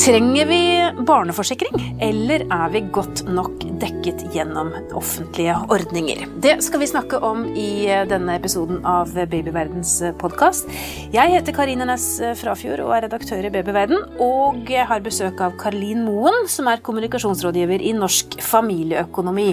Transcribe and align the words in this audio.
Trenger 0.00 0.46
vi 0.48 0.60
barneforsikring, 1.04 1.74
eller 2.00 2.46
er 2.48 2.70
vi 2.72 2.80
godt 2.88 3.20
nok 3.28 3.66
dekket 3.82 4.22
gjennom 4.32 4.70
offentlige 4.96 5.52
ordninger? 5.68 6.22
Det 6.40 6.54
skal 6.64 6.80
vi 6.80 6.88
snakke 6.88 7.20
om 7.20 7.42
i 7.52 7.84
denne 8.08 8.38
episoden 8.40 8.80
av 8.88 9.12
Babyverdens 9.12 9.98
podkast. 10.22 10.72
Jeg 11.12 11.34
heter 11.34 11.52
Karine 11.52 11.84
Næss 11.90 12.08
Frafjord 12.40 12.80
og 12.86 12.94
er 12.96 13.10
redaktør 13.10 13.44
i 13.44 13.52
Babyverden. 13.52 14.00
Og 14.24 14.72
jeg 14.72 14.88
har 14.88 15.04
besøk 15.04 15.44
av 15.44 15.60
Karlin 15.60 16.06
Moen, 16.08 16.48
som 16.48 16.72
er 16.72 16.80
kommunikasjonsrådgiver 16.80 17.84
i 17.84 17.92
Norsk 18.00 18.40
familieøkonomi. 18.40 19.50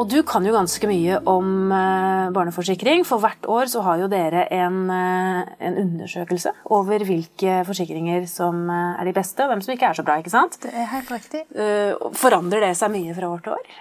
Og 0.00 0.08
du 0.08 0.22
kan 0.24 0.44
jo 0.46 0.54
ganske 0.54 0.88
mye 0.88 1.18
om 1.28 1.68
eh, 1.68 2.30
barneforsikring, 2.32 3.04
for 3.04 3.20
hvert 3.20 3.44
år 3.50 3.68
så 3.68 3.82
har 3.84 4.00
jo 4.00 4.08
dere 4.10 4.46
en, 4.56 4.78
eh, 4.88 5.50
en, 5.68 5.76
undersøkelse 5.82 6.54
over 6.72 7.04
hvilke 7.04 7.58
forsikringer 7.68 8.24
som 8.30 8.64
eh, 8.72 9.02
er 9.02 9.10
de 9.10 9.14
beste, 9.16 9.44
og 9.44 9.52
hvem 9.52 9.64
som 9.64 9.74
ikke 9.74 9.90
er 9.90 9.98
så 9.98 10.04
bra, 10.06 10.16
ikke 10.22 10.32
sant? 10.32 10.56
Det 10.64 10.72
er 10.72 10.88
helt 10.94 11.12
riktig. 11.12 11.42
Forandrer 12.16 12.64
det 12.64 12.72
seg 12.80 12.94
mye 12.94 13.16
fra 13.18 13.28
år 13.34 13.44
til 13.44 13.58
år? 13.58 13.74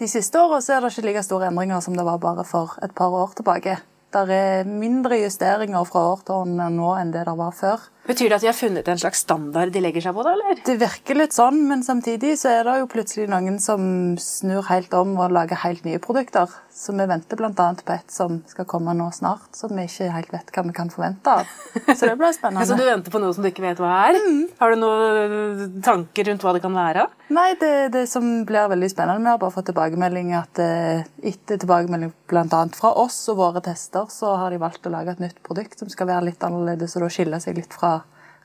De 0.00 0.08
siste 0.08 0.40
åra 0.40 0.62
er 0.62 0.80
det 0.84 0.92
ikke 0.94 1.06
like 1.10 1.24
store 1.24 1.50
endringer 1.50 1.84
som 1.84 1.96
det 1.96 2.04
var 2.08 2.22
bare 2.22 2.44
for 2.48 2.72
et 2.84 2.96
par 2.96 3.12
år 3.12 3.36
tilbake. 3.36 3.76
Det 4.16 4.24
er 4.32 4.68
mindre 4.68 5.20
justeringer 5.20 5.84
fra 5.88 6.08
år 6.14 6.24
til 6.24 6.40
år 6.40 6.72
nå 6.72 6.94
enn 6.96 7.12
det 7.12 7.26
det 7.28 7.36
var 7.36 7.52
før. 7.56 7.84
Betyr 8.06 8.30
det 8.30 8.36
at 8.38 8.44
de 8.44 8.50
har 8.50 8.56
funnet 8.56 8.88
en 8.88 9.00
slags 9.00 9.24
standard 9.24 9.72
de 9.74 9.82
legger 9.82 10.04
seg 10.04 10.14
på? 10.14 10.22
da, 10.22 10.34
eller? 10.36 10.60
Det 10.66 10.76
virker 10.78 11.18
litt 11.18 11.34
sånn, 11.34 11.58
men 11.66 11.82
samtidig 11.86 12.36
så 12.38 12.52
er 12.52 12.68
det 12.68 12.76
jo 12.78 12.90
plutselig 12.92 13.26
noen 13.32 13.58
som 13.62 14.14
snur 14.22 14.68
helt 14.70 14.94
om 14.94 15.16
og 15.18 15.34
lager 15.34 15.58
helt 15.64 15.82
nye 15.86 15.98
produkter. 16.02 16.52
Så 16.76 16.92
vi 16.92 17.06
venter 17.08 17.38
bl.a. 17.40 17.50
på 17.56 17.94
et 17.94 18.12
som 18.12 18.38
skal 18.46 18.68
komme 18.68 18.94
nå 18.94 19.08
snart, 19.16 19.48
som 19.56 19.72
vi 19.74 19.86
ikke 19.88 20.10
helt 20.12 20.32
vet 20.34 20.52
hva 20.54 20.66
vi 20.68 20.74
kan 20.76 20.92
forvente 20.92 21.32
av. 21.32 21.50
Så 21.88 22.04
det 22.04 22.14
blir 22.20 22.34
spennende. 22.36 22.66
så 22.68 22.78
du 22.78 22.84
venter 22.86 23.14
på 23.14 23.22
noe 23.22 23.34
som 23.34 23.42
du 23.42 23.50
ikke 23.50 23.64
vet 23.64 23.80
hva 23.82 23.92
er? 24.06 24.20
Mm. 24.22 24.42
Har 24.60 24.74
du 24.74 24.82
noen 24.82 25.80
tanker 25.84 26.30
rundt 26.30 26.46
hva 26.46 26.54
det 26.54 26.62
kan 26.62 26.76
være? 26.76 27.08
Nei, 27.34 27.48
det, 27.58 27.72
det 27.96 28.04
som 28.10 28.28
blir 28.46 28.70
veldig 28.70 28.92
spennende, 28.92 29.24
vi 29.24 29.32
har 29.32 29.42
bare 29.42 29.54
fått 29.56 29.70
tilbakemelding 29.72 30.30
at 30.38 30.62
eh, 30.62 31.06
etter 31.26 31.58
tilbakemelding 31.58 32.12
bl.a. 32.30 32.62
fra 32.76 32.92
oss 33.02 33.18
og 33.32 33.40
våre 33.40 33.64
tester, 33.64 34.06
så 34.12 34.36
har 34.38 34.54
de 34.54 34.62
valgt 34.62 34.86
å 34.86 34.94
lage 34.94 35.16
et 35.16 35.24
nytt 35.24 35.42
produkt 35.46 35.80
som 35.80 35.90
skal 35.90 36.12
være 36.12 36.28
litt 36.28 36.46
annerledes 36.46 36.94
og 36.94 37.06
da 37.06 37.10
skille 37.16 37.40
seg 37.42 37.58
litt 37.58 37.74
fra 37.74 37.95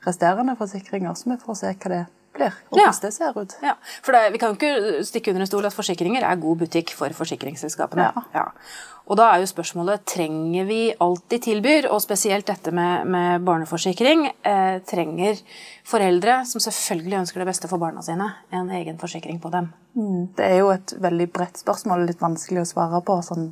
resterende 0.06 0.56
forsikringer, 0.58 1.14
så 1.14 1.30
vi 1.32 1.38
får 1.42 1.58
se 1.60 1.72
hva 1.72 1.92
det 1.92 2.04
blir, 2.32 2.54
og 2.70 2.78
hvordan 2.78 3.02
det 3.02 3.12
ser 3.14 3.36
ut. 3.36 3.58
Ja, 3.62 3.74
for 4.02 4.16
det, 4.16 4.32
Vi 4.32 4.40
kan 4.40 4.54
jo 4.54 4.58
ikke 4.58 5.04
stikke 5.04 5.30
under 5.32 5.44
en 5.44 5.50
stol 5.50 5.68
at 5.68 5.76
forsikringer 5.76 6.24
er 6.24 6.40
god 6.40 6.64
butikk 6.64 6.94
for 6.96 7.12
forsikringsselskapene. 7.16 8.08
Ja. 8.08 8.24
Ja. 8.34 8.46
Og 9.10 9.18
da 9.18 9.28
er 9.32 9.42
jo 9.42 9.50
spørsmålet 9.50 10.04
trenger 10.06 10.64
vi 10.64 10.80
alt 11.02 11.24
de 11.30 11.38
tilbyr, 11.42 11.88
og 11.90 12.00
spesielt 12.04 12.46
dette 12.46 12.70
med, 12.70 13.06
med 13.10 13.44
barneforsikring. 13.44 14.28
Eh, 14.46 14.78
trenger 14.88 15.40
foreldre, 15.84 16.42
som 16.46 16.62
selvfølgelig 16.62 17.18
ønsker 17.24 17.42
det 17.42 17.48
beste 17.50 17.70
for 17.70 17.82
barna 17.82 18.02
sine, 18.02 18.30
en 18.54 18.70
egen 18.70 19.00
forsikring 19.00 19.40
på 19.42 19.50
dem? 19.52 19.72
Mm, 19.98 20.28
det 20.38 20.46
er 20.46 20.62
jo 20.62 20.70
et 20.72 20.94
veldig 21.02 21.28
bredt 21.34 21.58
spørsmål, 21.60 22.06
litt 22.06 22.22
vanskelig 22.22 22.62
å 22.62 22.70
svare 22.70 23.02
på 23.04 23.18
sånn 23.26 23.50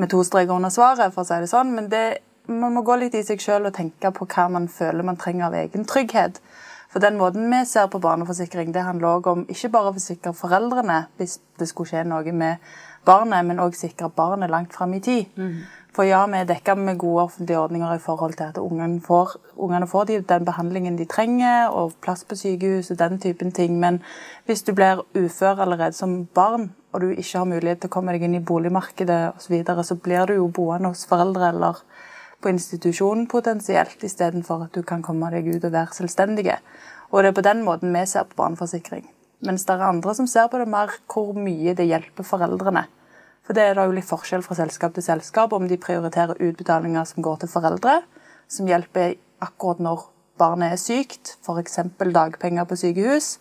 med 0.00 0.10
to 0.10 0.22
streker 0.26 0.54
under 0.54 0.72
svaret, 0.74 1.14
for 1.14 1.22
å 1.22 1.28
si 1.28 1.38
det 1.42 1.50
sånn. 1.50 1.72
men 1.74 1.88
det 1.90 2.20
man 2.50 2.74
må 2.74 2.82
gå 2.86 2.96
litt 2.98 3.14
i 3.14 3.22
seg 3.26 3.42
sjøl 3.42 3.68
og 3.68 3.76
tenke 3.76 4.10
på 4.14 4.26
hva 4.26 4.48
man 4.52 4.68
føler 4.72 5.06
man 5.06 5.18
trenger 5.20 5.48
av 5.48 5.56
egen 5.60 5.86
trygghet. 5.88 6.40
For 6.90 7.02
den 7.02 7.20
måten 7.20 7.46
vi 7.52 7.64
ser 7.70 7.86
på 7.86 8.00
barneforsikring, 8.02 8.72
det 8.74 8.82
handler 8.82 9.20
òg 9.20 9.28
om 9.30 9.42
ikke 9.52 9.70
bare 9.70 9.92
å 9.92 9.94
forsikre 9.94 10.32
foreldrene 10.34 11.04
hvis 11.20 11.38
det 11.60 11.68
skulle 11.70 11.92
skje 11.92 12.02
noe 12.10 12.32
med 12.34 12.72
barnet, 13.06 13.46
men 13.46 13.62
òg 13.62 13.76
sikre 13.78 14.10
barnet 14.16 14.50
langt 14.50 14.74
fram 14.74 14.96
i 14.98 15.00
tid. 15.04 15.30
Mm. 15.38 15.60
For 15.94 16.06
ja, 16.06 16.24
vi 16.30 16.38
er 16.38 16.46
dekka 16.46 16.74
med 16.78 16.98
gode 17.02 17.24
offentlige 17.28 17.58
ordninger 17.58 17.94
i 17.94 18.02
forhold 18.02 18.36
til 18.38 18.50
at 18.50 18.58
ungene 18.58 19.00
får, 19.02 19.36
ungene 19.56 19.86
får 19.90 20.04
de, 20.10 20.18
den 20.26 20.44
behandlingen 20.46 20.98
de 20.98 21.06
trenger, 21.10 21.70
og 21.70 21.96
plass 22.02 22.22
på 22.24 22.38
sykehus 22.38 22.90
og 22.90 22.98
den 22.98 23.18
typen 23.22 23.50
ting. 23.52 23.78
Men 23.80 24.02
hvis 24.46 24.62
du 24.62 24.74
blir 24.74 25.02
ufør 25.18 25.62
allerede 25.62 25.92
som 25.98 26.24
barn, 26.26 26.70
og 26.92 27.00
du 27.00 27.10
ikke 27.10 27.38
har 27.38 27.50
mulighet 27.50 27.82
til 27.82 27.90
å 27.90 27.94
komme 27.94 28.14
deg 28.14 28.26
inn 28.26 28.38
i 28.38 28.42
boligmarkedet 28.42 29.20
osv., 29.34 29.42
så, 29.46 29.52
videre, 29.54 29.84
så 29.86 29.94
blir 29.94 30.26
du 30.26 30.38
jo 30.38 30.46
boende 30.54 30.90
hos 30.90 31.06
foreldre 31.10 31.50
eller 31.54 31.82
på 32.40 32.50
institusjon 32.52 33.26
potensielt, 33.30 34.02
istedenfor 34.04 34.66
at 34.66 34.76
du 34.76 34.82
kan 34.86 35.02
komme 35.04 35.30
deg 35.32 35.48
ut 35.50 35.64
og 35.64 35.74
være 35.74 35.96
selvstendige. 35.96 36.58
Og 37.10 37.22
det 37.22 37.32
er 37.32 37.36
på 37.36 37.46
den 37.46 37.64
måten 37.66 37.92
vi 37.94 38.04
ser 38.06 38.28
på 38.28 38.38
barneforsikring. 38.40 39.04
Mens 39.46 39.64
det 39.64 39.74
er 39.76 39.88
andre 39.88 40.14
som 40.14 40.28
ser 40.28 40.48
på 40.52 40.60
det 40.60 40.68
mer 40.68 40.92
hvor 41.10 41.32
mye 41.36 41.74
det 41.76 41.88
hjelper 41.88 42.26
foreldrene. 42.26 42.84
For 43.46 43.56
det 43.56 43.64
er 43.64 43.78
da 43.78 43.86
jo 43.88 43.96
litt 43.96 44.08
forskjell 44.08 44.44
fra 44.44 44.56
selskap 44.58 44.94
til 44.94 45.04
selskap 45.06 45.54
om 45.56 45.66
de 45.68 45.80
prioriterer 45.80 46.38
utbetalinger 46.38 47.08
som 47.08 47.24
går 47.24 47.40
til 47.42 47.50
foreldre, 47.50 48.00
som 48.48 48.68
hjelper 48.68 49.16
akkurat 49.42 49.80
når 49.82 50.04
barnet 50.40 50.74
er 50.74 50.80
sykt, 50.80 51.36
f.eks. 51.44 51.80
dagpenger 51.98 52.68
på 52.68 52.78
sykehus, 52.78 53.38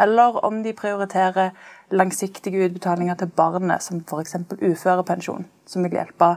eller 0.00 0.38
om 0.46 0.62
de 0.62 0.72
prioriterer 0.76 1.50
langsiktige 1.90 2.68
utbetalinger 2.68 3.18
til 3.20 3.32
barnet, 3.36 3.82
som 3.82 4.00
f.eks. 4.00 4.38
uførepensjon, 4.62 5.46
som 5.66 5.84
vil 5.84 5.98
hjelpe 5.98 6.36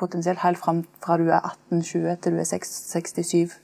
potensielt 0.00 0.40
helt 0.42 0.60
fram 0.60 0.84
fra 1.04 1.18
du 1.20 1.28
er 1.28 1.44
18-20 1.72 2.16
til 2.24 2.36
du 2.36 2.40
er 2.42 2.48
67. 2.48 3.58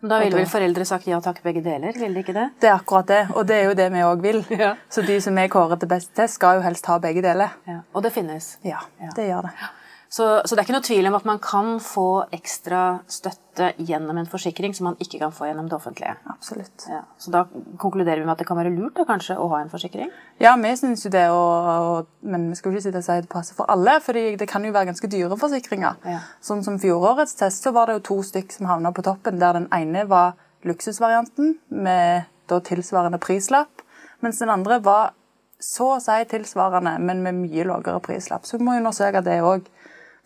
Da 0.00 0.16
ville 0.22 0.38
vel 0.38 0.48
foreldre 0.48 0.84
sagt 0.88 1.08
ja 1.10 1.18
takk, 1.20 1.42
begge 1.44 1.60
deler? 1.64 1.92
vil 1.92 2.14
de 2.16 2.22
ikke 2.24 2.32
det? 2.32 2.46
Det 2.62 2.70
er 2.70 2.78
akkurat 2.78 3.08
det, 3.10 3.20
og 3.36 3.44
det 3.48 3.56
er 3.58 3.66
jo 3.68 3.74
det 3.76 3.88
vi 3.92 4.04
òg 4.06 4.22
vil. 4.24 4.40
Ja. 4.62 4.72
Så 4.88 5.04
de 5.04 5.18
som 5.20 5.36
er 5.38 5.50
kåret 5.52 5.82
til 5.82 5.90
best 5.90 6.14
test, 6.16 6.38
skal 6.40 6.56
jo 6.56 6.64
helst 6.64 6.88
ha 6.88 6.96
begge 7.02 7.20
deler. 7.24 7.52
Ja. 7.68 7.82
Og 7.92 8.04
det 8.06 8.14
finnes? 8.14 8.54
Ja, 8.64 8.80
det 9.16 9.28
gjør 9.28 9.50
det. 9.50 9.68
Så, 10.10 10.24
så, 10.42 10.56
det 10.56 10.58
er 10.58 10.66
ikke 10.66 10.74
noe 10.74 10.82
tvil 10.82 11.06
om 11.06 11.16
at 11.20 11.26
man 11.28 11.38
kan 11.38 11.76
få 11.78 12.24
ekstra 12.34 12.80
støtte 13.06 13.68
gjennom 13.78 14.18
en 14.18 14.26
forsikring 14.26 14.72
som 14.74 14.88
man 14.88 14.96
ikke 14.98 15.20
kan 15.20 15.30
få 15.30 15.46
gjennom 15.46 15.68
det 15.70 15.76
offentlige. 15.76 16.16
Absolutt. 16.32 16.86
Ja, 16.90 17.04
så 17.14 17.30
da 17.30 17.44
konkluderer 17.78 18.18
vi 18.18 18.26
med 18.26 18.32
at 18.34 18.42
det 18.42 18.48
kan 18.48 18.58
være 18.58 18.72
lurt 18.74 18.98
da, 18.98 19.04
kanskje 19.06 19.36
å 19.38 19.46
ha 19.52 19.60
en 19.62 19.70
forsikring? 19.70 20.10
Ja, 20.42 20.56
vi 20.58 20.72
syns 20.80 21.06
jo 21.06 21.12
det, 21.14 21.28
og, 21.30 21.68
og, 21.70 22.10
men 22.26 22.48
vi 22.50 22.58
skal 22.58 22.72
jo 22.72 22.80
ikke 22.80 22.88
sitte 22.88 23.04
og 23.04 23.06
si 23.06 23.18
det 23.22 23.30
passer 23.30 23.54
for 23.54 23.70
alle. 23.70 24.00
For 24.02 24.18
det 24.18 24.50
kan 24.50 24.66
jo 24.66 24.74
være 24.74 24.90
ganske 24.90 25.12
dyre 25.14 25.38
forsikringer. 25.38 26.02
Ja. 26.02 26.18
Sånn 26.42 26.66
som 26.66 26.82
fjorårets 26.82 27.38
test, 27.38 27.62
så 27.62 27.70
var 27.76 27.86
det 27.86 28.00
jo 28.00 28.06
to 28.10 28.18
stykk 28.32 28.58
som 28.58 28.66
havna 28.72 28.90
på 28.96 29.06
toppen, 29.06 29.38
der 29.38 29.60
den 29.60 29.70
ene 29.76 30.08
var 30.10 30.34
luksusvarianten 30.66 31.54
med 31.70 32.26
da 32.50 32.58
tilsvarende 32.66 33.22
prislapp, 33.22 33.86
mens 34.26 34.42
den 34.42 34.50
andre 34.50 34.82
var 34.82 35.14
så 35.62 35.94
å 35.94 36.02
si 36.02 36.18
tilsvarende, 36.32 36.96
men 36.98 37.22
med 37.22 37.38
mye 37.44 37.66
lavere 37.68 38.00
prislapp. 38.02 38.48
Så 38.48 38.58
vi 38.58 38.66
må 38.66 38.74
undersøke 38.80 39.22
det 39.22 39.38
òg. 39.44 39.68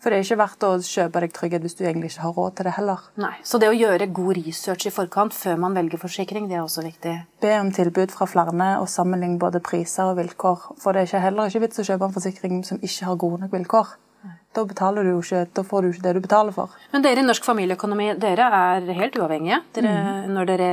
For 0.05 0.13
det 0.13 0.19
er 0.19 0.27
ikke 0.27 0.37
verdt 0.37 0.63
å 0.67 0.67
kjøpe 0.85 1.21
deg 1.23 1.31
trygghet 1.33 1.63
hvis 1.65 1.73
du 1.79 1.79
egentlig 1.81 2.11
ikke 2.11 2.27
har 2.27 2.35
råd 2.37 2.51
til 2.59 2.67
det 2.67 2.73
heller. 2.75 2.99
Nei, 3.17 3.31
Så 3.41 3.57
det 3.57 3.71
å 3.71 3.73
gjøre 3.73 4.05
god 4.13 4.37
research 4.37 4.85
i 4.85 4.91
forkant 4.93 5.33
før 5.33 5.57
man 5.63 5.73
velger 5.73 5.97
forsikring, 5.97 6.45
det 6.45 6.59
er 6.59 6.61
også 6.61 6.83
viktig? 6.85 7.15
Be 7.41 7.55
om 7.57 7.71
tilbud 7.73 8.13
fra 8.13 8.27
flere 8.29 8.53
og 8.77 8.85
sammenligne 8.85 9.41
både 9.41 9.63
priser 9.65 10.11
og 10.11 10.19
vilkår. 10.19 10.67
For 10.77 10.93
det 10.93 11.01
er 11.01 11.09
ikke 11.09 11.23
heller 11.23 11.49
ikke 11.49 11.63
vits 11.65 11.81
å 11.81 11.87
kjøpe 11.87 12.05
en 12.05 12.13
forsikring 12.19 12.59
som 12.67 12.77
ikke 12.85 13.07
har 13.09 13.17
gode 13.25 13.41
nok 13.47 13.55
vilkår. 13.57 13.95
Da, 14.55 14.61
du 14.63 15.09
ikke, 15.17 15.41
da, 15.51 15.63
får 15.67 15.81
du 15.81 15.89
ikke 15.89 16.03
det 16.05 16.13
du 16.15 16.21
betaler 16.23 16.53
for. 16.55 16.75
Men 16.93 17.03
dere 17.03 17.19
i 17.19 17.25
Norsk 17.25 17.43
familieøkonomi 17.49 18.11
dere 18.21 18.45
er 18.55 18.85
helt 18.95 19.17
uavhengige 19.19 19.57
dere, 19.75 19.91
mm. 19.91 20.29
når 20.37 20.51
dere 20.51 20.67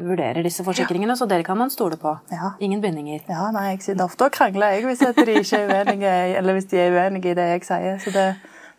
vurderer 0.00 0.42
disse 0.42 0.64
forsikringene, 0.66 1.12
ja. 1.12 1.18
så 1.20 1.28
dere 1.30 1.44
kan 1.46 1.60
man 1.60 1.70
stole 1.70 2.00
på? 2.00 2.16
Ja. 2.32 2.54
Ingen 2.64 2.80
bindinger? 2.82 3.20
Ja, 3.28 3.50
nei, 3.54 3.68
jeg 3.74 3.84
sitter 3.84 4.08
ofte 4.08 4.26
og 4.26 4.34
krangler 4.34 4.74
jeg, 4.74 4.88
hvis, 4.88 5.04
de 5.04 5.36
ikke 5.38 5.60
er 5.60 5.84
uenige, 5.84 6.16
eller 6.40 6.58
hvis 6.58 6.72
de 6.72 6.80
er 6.82 6.96
uenige 6.96 7.30
i 7.30 7.36
det 7.38 7.46
jeg 7.52 7.68
sier. 7.68 8.00
så 8.02 8.16
det 8.16 8.26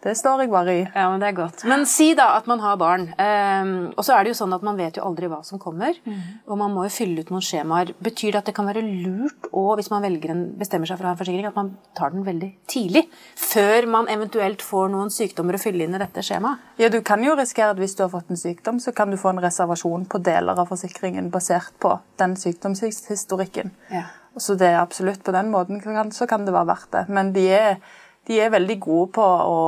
det 0.04 0.18
står 0.20 0.44
jeg 0.44 0.52
bare 0.52 0.74
i. 0.76 0.82
Ja, 0.84 1.08
Men 1.12 1.22
det 1.22 1.30
er 1.30 1.38
godt. 1.38 1.64
Men 1.70 1.86
si 1.88 2.10
da 2.18 2.34
at 2.38 2.48
man 2.50 2.60
har 2.60 2.76
barn. 2.82 3.08
Um, 3.16 3.94
og 3.96 4.04
så 4.04 4.18
er 4.18 4.26
det 4.26 4.34
jo 4.34 4.40
sånn 4.42 4.56
at 4.56 4.66
man 4.66 4.80
vet 4.80 4.98
jo 5.00 5.06
aldri 5.08 5.30
hva 5.32 5.40
som 5.48 5.62
kommer. 5.62 5.96
Mm. 6.04 6.20
Og 6.52 6.60
man 6.60 6.74
må 6.76 6.84
jo 6.88 6.92
fylle 6.92 7.24
ut 7.24 7.32
noen 7.32 7.46
skjemaer. 7.46 7.94
Betyr 8.04 8.34
det 8.34 8.42
at 8.42 8.50
det 8.52 8.56
kan 8.58 8.68
være 8.68 8.84
lurt 8.84 9.48
og 9.54 9.78
hvis 9.78 9.92
man 9.94 10.04
en, 10.04 10.44
bestemmer 10.60 10.90
seg 10.90 10.98
for 10.98 11.06
å 11.06 11.12
ha 11.12 11.16
en 11.16 11.20
forsikring, 11.22 11.48
at 11.48 11.58
man 11.58 11.72
tar 11.96 12.12
den 12.12 12.26
veldig 12.26 12.50
tidlig? 12.70 13.06
Før 13.40 13.88
man 13.96 14.10
eventuelt 14.12 14.66
får 14.66 14.92
noen 14.92 15.14
sykdommer 15.14 15.56
å 15.56 15.62
fylle 15.62 15.86
inn 15.86 15.96
i 15.96 16.02
dette 16.02 16.26
skjemaet? 16.26 16.74
Ja, 16.82 16.90
du 16.92 17.00
kan 17.06 17.24
jo 17.24 17.38
risikere 17.38 17.76
at 17.76 17.80
hvis 17.82 17.96
du 17.96 18.04
har 18.04 18.12
fått 18.12 18.34
en 18.34 18.40
sykdom, 18.40 18.82
så 18.84 18.92
kan 18.96 19.14
du 19.14 19.20
få 19.22 19.32
en 19.32 19.44
reservasjon 19.44 20.08
på 20.10 20.24
deler 20.26 20.60
av 20.60 20.68
forsikringen 20.72 21.32
basert 21.34 21.72
på 21.84 21.96
den 22.20 22.36
sykdomshistorikken. 22.40 23.72
Ja. 23.94 24.08
Så 24.42 24.56
det 24.58 24.72
er 24.72 24.80
absolutt 24.82 25.22
på 25.24 25.34
den 25.36 25.52
måten 25.54 25.82
så 26.12 26.26
kan 26.26 26.46
det 26.46 26.54
være 26.56 26.72
verdt 26.72 26.92
det. 26.96 27.04
Men 27.14 27.30
de 27.36 27.44
er 27.54 27.76
de 28.28 28.40
er 28.40 28.54
veldig 28.54 28.80
gode 28.84 29.12
på 29.18 29.24
å 29.26 29.60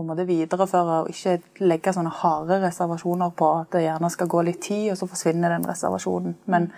på 0.00 0.04
en 0.04 0.08
måte 0.08 0.24
videreføre 0.24 1.00
og 1.02 1.08
ikke 1.10 1.64
legge 1.66 1.92
sånne 1.92 2.12
harde 2.22 2.60
reservasjoner 2.62 3.32
på 3.36 3.48
at 3.58 3.74
det 3.74 3.82
gjerne 3.84 4.08
skal 4.14 4.30
gå 4.32 4.42
litt 4.46 4.60
tid, 4.64 4.92
og 4.92 4.96
så 4.96 5.08
forsvinner 5.10 5.52
den 5.52 5.66
reservasjonen. 5.68 6.36
Men, 6.48 6.70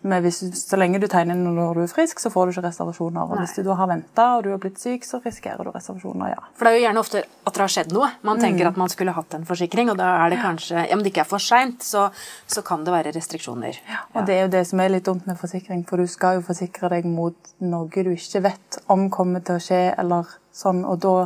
men 0.00 0.22
hvis, 0.22 0.38
så 0.54 0.78
lenge 0.78 1.00
du 1.02 1.08
tegner 1.10 1.34
når 1.34 1.74
du 1.74 1.80
er 1.82 1.90
frisk, 1.90 2.20
så 2.22 2.30
får 2.30 2.46
du 2.46 2.52
ikke 2.52 2.68
reservasjoner. 2.68 3.24
Og 3.24 3.34
Nei. 3.34 3.44
hvis 3.44 3.64
du 3.66 3.70
har 3.74 3.88
venta 3.90 4.26
og 4.36 4.44
du 4.46 4.52
har 4.52 4.60
blitt 4.62 4.78
syk, 4.78 5.06
så 5.06 5.18
risikerer 5.24 5.66
du 5.66 5.72
reservasjoner, 5.74 6.36
ja. 6.36 6.44
For 6.54 6.68
det 6.68 6.72
er 6.72 6.78
jo 6.78 6.84
gjerne 6.84 7.02
ofte 7.02 7.22
at 7.24 7.56
det 7.56 7.64
har 7.64 7.72
skjedd 7.74 7.94
noe. 7.96 8.10
Man 8.28 8.42
tenker 8.42 8.68
mm. 8.68 8.70
at 8.70 8.78
man 8.84 8.92
skulle 8.92 9.14
hatt 9.16 9.34
en 9.34 9.48
forsikring, 9.48 9.90
og 9.90 9.98
da 9.98 10.12
er 10.20 10.34
det 10.34 10.38
kanskje 10.44 10.86
Ja, 10.86 10.94
men 10.94 11.02
det 11.02 11.10
ikke 11.12 11.24
er 11.24 11.30
for 11.32 11.42
seint, 11.42 11.82
så, 11.82 12.06
så, 12.46 12.62
kan 12.68 12.86
det 12.86 12.94
være 12.94 13.14
restriksjoner. 13.16 13.82
Ja, 13.90 14.04
og 14.14 14.22
ja. 14.22 14.26
det 14.28 14.36
er 14.36 14.42
jo 14.44 14.54
det 14.54 14.64
som 14.70 14.84
er 14.84 14.94
litt 14.94 15.08
dumt 15.08 15.26
med 15.26 15.40
forsikring, 15.40 15.82
for 15.88 15.98
du 15.98 16.06
skal 16.10 16.38
jo 16.38 16.46
forsikre 16.46 16.92
deg 16.94 17.08
mot 17.08 17.54
noe 17.64 17.90
du 17.90 18.12
ikke 18.14 18.44
vet 18.44 18.78
om 18.92 19.08
kommer 19.10 19.42
til 19.42 19.58
å 19.58 19.62
skje, 19.62 19.82
eller 19.98 20.30
sånn, 20.54 20.84
og 20.86 21.02
da 21.02 21.16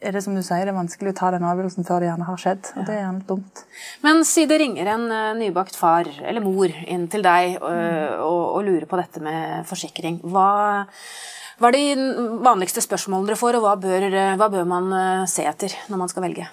er 0.00 0.16
det 0.16 0.22
som 0.24 0.36
du 0.36 0.42
sier, 0.42 0.64
det 0.64 0.72
er 0.72 0.78
vanskelig 0.78 1.12
å 1.12 1.18
ta 1.18 1.30
den 1.34 1.44
avgjørelsen 1.44 1.86
før 1.88 2.02
det 2.02 2.08
gjerne 2.10 2.28
har 2.28 2.40
skjedd. 2.40 2.70
og 2.74 2.86
det 2.88 2.94
er 2.94 3.02
gjerne 3.02 3.26
dumt. 3.28 3.64
Men 4.04 4.22
si 4.28 4.46
det 4.48 4.60
ringer 4.62 4.92
en 4.94 5.08
uh, 5.12 5.32
nybakt 5.38 5.76
far 5.76 6.08
eller 6.20 6.44
mor 6.44 6.72
inn 6.86 7.08
til 7.12 7.24
deg 7.26 7.58
uh, 7.60 8.20
og, 8.24 8.40
og, 8.56 8.62
lurer 8.68 8.88
på 8.88 9.00
dette 9.00 9.24
med 9.24 9.66
forsikring. 9.68 10.22
Hva, 10.24 10.86
hva, 11.60 11.72
er 11.72 11.76
de 11.76 12.40
vanligste 12.46 12.84
spørsmålene 12.84 13.32
dere 13.32 13.40
får, 13.40 13.60
og 13.60 13.66
hva 13.66 13.76
bør, 13.80 14.08
hva 14.40 14.48
bør 14.52 14.66
man 14.68 14.94
se 15.28 15.44
etter 15.48 15.76
når 15.92 16.04
man 16.04 16.12
skal 16.12 16.28
velge? 16.28 16.48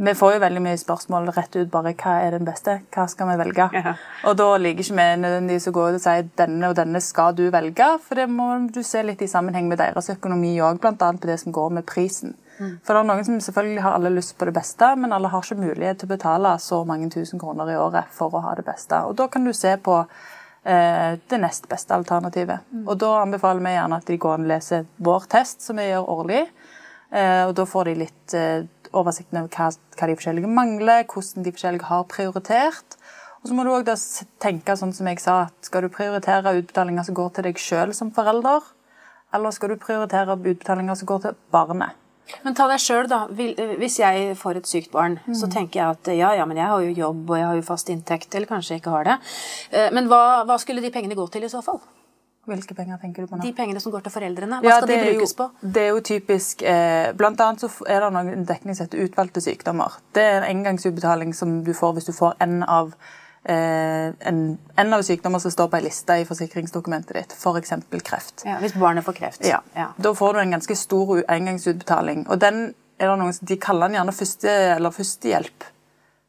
Vi 0.00 0.12
får 0.14 0.36
jo 0.36 0.40
veldig 0.40 0.60
mye 0.62 0.78
spørsmål 0.78 1.26
rett 1.34 1.56
ut 1.58 1.70
bare 1.70 1.90
hva 1.98 2.12
er 2.22 2.36
den 2.36 2.46
beste, 2.46 2.76
hva 2.94 3.08
skal 3.10 3.26
vi 3.32 3.38
velge? 3.40 3.66
Ja. 3.74 3.94
Og 4.30 4.36
da 4.38 4.46
liker 4.56 4.84
ikke 4.84 4.96
vi 4.96 5.06
nødvendigvis 5.24 5.66
å 5.66 5.72
gå 5.74 5.88
ut 5.88 5.98
og 5.98 6.04
si 6.04 6.14
denne 6.38 6.70
og 6.70 6.76
denne 6.78 7.02
skal 7.02 7.34
du 7.36 7.48
velge, 7.50 7.88
for 8.06 8.20
det 8.20 8.28
må 8.30 8.46
du 8.70 8.80
se 8.86 9.02
litt 9.04 9.22
i 9.26 9.28
sammenheng 9.30 9.66
med 9.68 9.82
deres 9.82 10.08
økonomi 10.14 10.54
òg, 10.62 10.78
bl.a. 10.80 10.94
på 10.94 11.30
det 11.30 11.40
som 11.42 11.52
går 11.52 11.74
med 11.80 11.88
prisen. 11.90 12.36
Mm. 12.60 12.74
For 12.84 12.92
det 12.92 13.00
er 13.00 13.08
noen 13.08 13.24
som 13.24 13.38
selvfølgelig 13.40 13.84
har 13.86 13.96
alle 13.96 14.12
lyst 14.12 14.34
på 14.38 14.46
det 14.48 14.54
beste, 14.56 14.90
men 15.00 15.14
alle 15.16 15.30
har 15.32 15.44
ikke 15.44 15.62
mulighet 15.62 16.02
til 16.02 16.10
å 16.10 16.12
betale 16.12 16.52
så 16.60 16.82
mange 16.88 17.08
tusen 17.12 17.40
kroner 17.40 17.72
i 17.72 17.78
året 17.80 18.10
for 18.12 18.36
å 18.36 18.42
ha 18.44 18.52
det 18.58 18.66
beste. 18.66 18.98
Og 19.08 19.16
da 19.16 19.30
kan 19.32 19.46
du 19.48 19.52
se 19.56 19.72
på 19.80 19.96
eh, 20.02 21.16
det 21.16 21.40
nest 21.40 21.70
beste 21.70 21.96
alternativet. 21.96 22.66
Mm. 22.72 22.84
Og 22.84 22.98
da 23.00 23.14
anbefaler 23.22 23.64
vi 23.64 23.72
gjerne 23.78 24.00
at 24.02 24.12
de 24.12 24.18
går 24.26 24.36
og 24.36 24.50
leser 24.52 24.84
vår 25.00 25.30
test, 25.32 25.64
som 25.64 25.80
vi 25.80 25.88
gjør 25.88 26.12
årlig. 26.18 26.42
Eh, 27.10 27.46
og 27.48 27.54
da 27.58 27.66
får 27.66 27.88
de 27.88 27.96
litt 28.02 28.36
eh, 28.36 28.68
oversikten 28.92 29.40
over 29.40 29.54
hva, 29.56 29.70
hva, 29.96 30.10
de 30.10 30.18
forskjellige 30.18 30.50
mangler, 30.60 31.06
hvordan 31.08 31.46
de 31.46 31.54
forskjellige 31.54 31.88
har 31.88 32.04
prioritert. 32.12 32.98
Og 33.40 33.48
så 33.48 33.56
må 33.56 33.64
du 33.64 33.72
også 33.72 34.26
tenke 34.42 34.76
sånn 34.76 34.92
som 34.92 35.08
jeg 35.08 35.22
sa, 35.22 35.46
at 35.48 35.70
skal 35.70 35.86
du 35.86 35.94
prioritere 35.94 36.58
utbetalinger 36.58 37.08
som 37.08 37.16
går 37.16 37.32
til 37.34 37.48
deg 37.48 37.62
sjøl 37.62 37.96
som 37.96 38.12
forelder, 38.12 38.68
eller 39.32 39.54
skal 39.54 39.72
du 39.72 39.80
prioritere 39.80 40.36
utbetalinger 40.36 40.98
som 40.98 41.08
går 41.08 41.24
til 41.24 41.40
barnet? 41.54 41.99
Men 42.44 42.56
ta 42.58 42.66
deg 42.70 42.82
sjøl, 42.82 43.08
da. 43.10 43.22
Hvis 43.30 44.00
jeg 44.00 44.34
får 44.40 44.60
et 44.60 44.70
sykt 44.70 44.92
barn, 44.94 45.18
mm. 45.26 45.36
så 45.36 45.50
tenker 45.52 45.80
jeg 45.80 45.96
at 45.98 46.12
ja, 46.16 46.34
ja, 46.38 46.48
men 46.48 46.60
jeg 46.60 46.70
har 46.72 46.84
jo 46.84 46.98
jobb 47.04 47.30
og 47.30 47.38
jeg 47.38 47.48
har 47.48 47.60
jo 47.60 47.64
fast 47.66 47.92
inntekt, 47.92 48.34
eller 48.34 48.50
kanskje 48.50 48.76
jeg 48.76 48.84
ikke 48.84 48.98
har 48.98 49.08
det. 49.08 49.16
Eh, 49.70 49.88
men 49.96 50.10
hva, 50.10 50.44
hva 50.48 50.58
skulle 50.62 50.84
de 50.84 50.92
pengene 50.94 51.18
gå 51.18 51.26
til 51.32 51.46
i 51.46 51.52
så 51.52 51.62
fall? 51.64 51.80
Hvilke 52.48 52.74
penger 52.74 52.98
tenker 53.02 53.22
du 53.24 53.28
på 53.30 53.36
nå? 53.36 53.44
De 53.44 53.52
pengene 53.54 53.80
som 53.82 53.92
går 53.92 54.04
til 54.06 54.14
foreldrene. 54.14 54.60
Hva 54.64 54.72
ja, 54.72 54.76
skal 54.80 54.88
de 54.90 54.98
brukes 55.04 55.34
jo, 55.34 55.36
på? 55.38 55.68
Det 55.76 55.82
er 55.82 55.90
jo 55.92 56.02
typisk 56.08 56.62
eh, 56.66 57.10
Blant 57.16 57.40
annet 57.44 57.62
så 57.62 57.68
er 57.84 58.00
det 58.02 58.12
noen 58.16 58.46
dekning 58.48 58.76
som 58.76 58.88
heter 58.88 59.04
utvalgte 59.04 59.42
sykdommer. 59.44 59.98
Det 60.16 60.24
er 60.24 60.38
en 60.40 60.48
engangsutbetaling 60.48 61.34
som 61.36 61.60
du 61.66 61.74
får 61.76 61.98
hvis 61.98 62.08
du 62.08 62.14
får 62.16 62.38
en 62.46 62.62
av, 62.64 62.94
eh, 62.96 63.18
en, 63.44 64.58
en 64.76 64.94
av 64.94 65.02
sykdommer 65.02 65.40
som 65.40 65.52
står 65.52 65.70
på 65.72 65.78
ei 65.78 65.86
liste 65.86 66.16
i 66.20 66.26
forsikringsdokumentet 66.28 67.16
ditt, 67.16 67.32
f.eks. 67.32 67.72
kreft. 68.04 68.44
Ja, 68.44 68.58
Hvis 68.60 68.76
barnet 68.76 69.06
får 69.06 69.16
kreft. 69.16 69.46
Ja. 69.46 69.62
ja. 69.74 69.90
Da 69.96 70.14
får 70.14 70.34
du 70.34 70.40
en 70.42 70.56
ganske 70.56 70.76
stor 70.76 71.22
engangsutbetaling. 71.24 72.26
Og 72.28 72.40
den 72.40 72.74
er 73.00 73.08
det 73.08 73.18
noen, 73.20 73.36
De 73.40 73.56
kaller 73.56 73.88
den 73.88 73.96
gjerne 73.96 74.16
første, 74.16 74.56
eller 74.76 74.92
førstehjelp. 74.94 75.68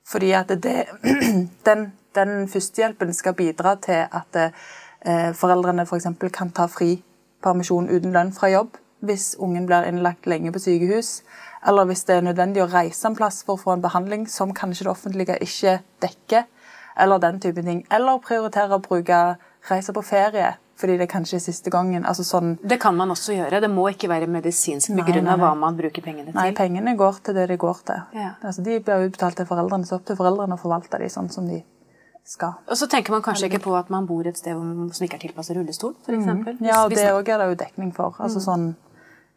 Fordi 0.08 0.32
at 0.40 0.54
det, 0.64 0.78
den, 1.68 1.90
den 2.16 2.48
førstehjelpen 2.52 3.14
skal 3.14 3.36
bidra 3.36 3.76
til 3.84 4.06
at 4.08 4.40
eh, 4.42 5.32
foreldrene 5.36 5.84
f.eks. 5.88 6.08
For 6.20 6.34
kan 6.34 6.54
ta 6.56 6.70
fri 6.72 6.96
permisjon 7.44 7.90
uten 7.92 8.16
lønn 8.16 8.34
fra 8.36 8.52
jobb 8.54 8.80
hvis 9.02 9.36
ungen 9.42 9.66
blir 9.66 9.88
innlagt 9.90 10.28
lenge 10.30 10.52
på 10.54 10.60
sykehus, 10.62 11.24
eller 11.68 11.88
hvis 11.90 12.04
det 12.06 12.20
er 12.20 12.26
nødvendig 12.26 12.62
å 12.62 12.70
reise 12.70 13.08
en 13.10 13.16
plass 13.18 13.40
for 13.46 13.58
å 13.58 13.62
få 13.62 13.72
en 13.74 13.82
behandling 13.82 14.28
som 14.30 14.54
kanskje 14.54 14.86
det 14.86 14.92
offentlige 14.92 15.38
ikke 15.42 15.80
dekker, 16.06 16.46
eller 16.96 17.20
den 17.20 17.40
type 17.40 17.64
ting. 17.64 17.86
Eller 17.90 18.20
prioritere 18.24 18.78
å 18.78 18.84
bruke 18.84 19.22
reise 19.70 19.94
på 19.94 20.04
ferie 20.06 20.56
fordi 20.82 20.96
det 20.98 21.06
kanskje 21.12 21.38
er 21.38 21.44
siste 21.44 21.70
gangen. 21.70 22.06
Altså 22.10 22.24
sånn 22.26 22.56
det 22.66 22.80
kan 22.82 22.96
man 22.98 23.14
også 23.14 23.36
gjøre. 23.36 23.60
Det 23.62 23.70
må 23.70 23.86
ikke 23.92 24.10
være 24.10 24.30
medisinsk 24.32 24.96
begrunna 24.98 25.36
hva 25.38 25.52
man 25.58 25.78
bruker 25.78 26.02
pengene 26.02 26.32
til. 26.32 26.38
Nei, 26.40 26.48
pengene 26.58 26.96
går 26.98 27.22
til 27.28 27.38
det 27.38 27.48
de 27.52 27.58
går 27.62 27.84
til. 27.86 28.02
Ja. 28.18 28.32
Altså, 28.42 28.66
de 28.66 28.80
blir 28.82 29.06
utbetalt 29.06 29.38
til 29.38 29.50
foreldrene, 29.50 29.86
så 29.86 30.00
opp 30.00 30.08
til 30.10 30.18
foreldrene 30.18 30.58
å 30.58 30.62
forvalte 30.62 30.98
de 31.04 31.10
sånn 31.14 31.30
som 31.30 31.46
de 31.50 31.62
skal. 32.26 32.58
Og 32.66 32.78
så 32.78 32.88
tenker 32.90 33.14
man 33.14 33.22
kanskje 33.26 33.50
ikke 33.50 33.62
på 33.66 33.76
at 33.78 33.92
man 33.94 34.08
bor 34.10 34.28
et 34.28 34.40
sted 34.40 34.58
som 34.58 35.06
ikke 35.06 35.20
er 35.20 35.26
tilpasset 35.28 35.58
rullestol, 35.58 35.94
f.eks. 36.02 36.26
Mm. 36.26 36.66
Ja, 36.66 36.84
og 36.86 36.96
det 36.96 37.10
òg 37.14 37.30
er 37.30 37.44
det 37.44 37.52
jo 37.52 37.60
dekning 37.62 37.94
for. 37.98 38.18
Altså 38.18 38.42
mm. 38.42 38.46
sånn 38.48 38.68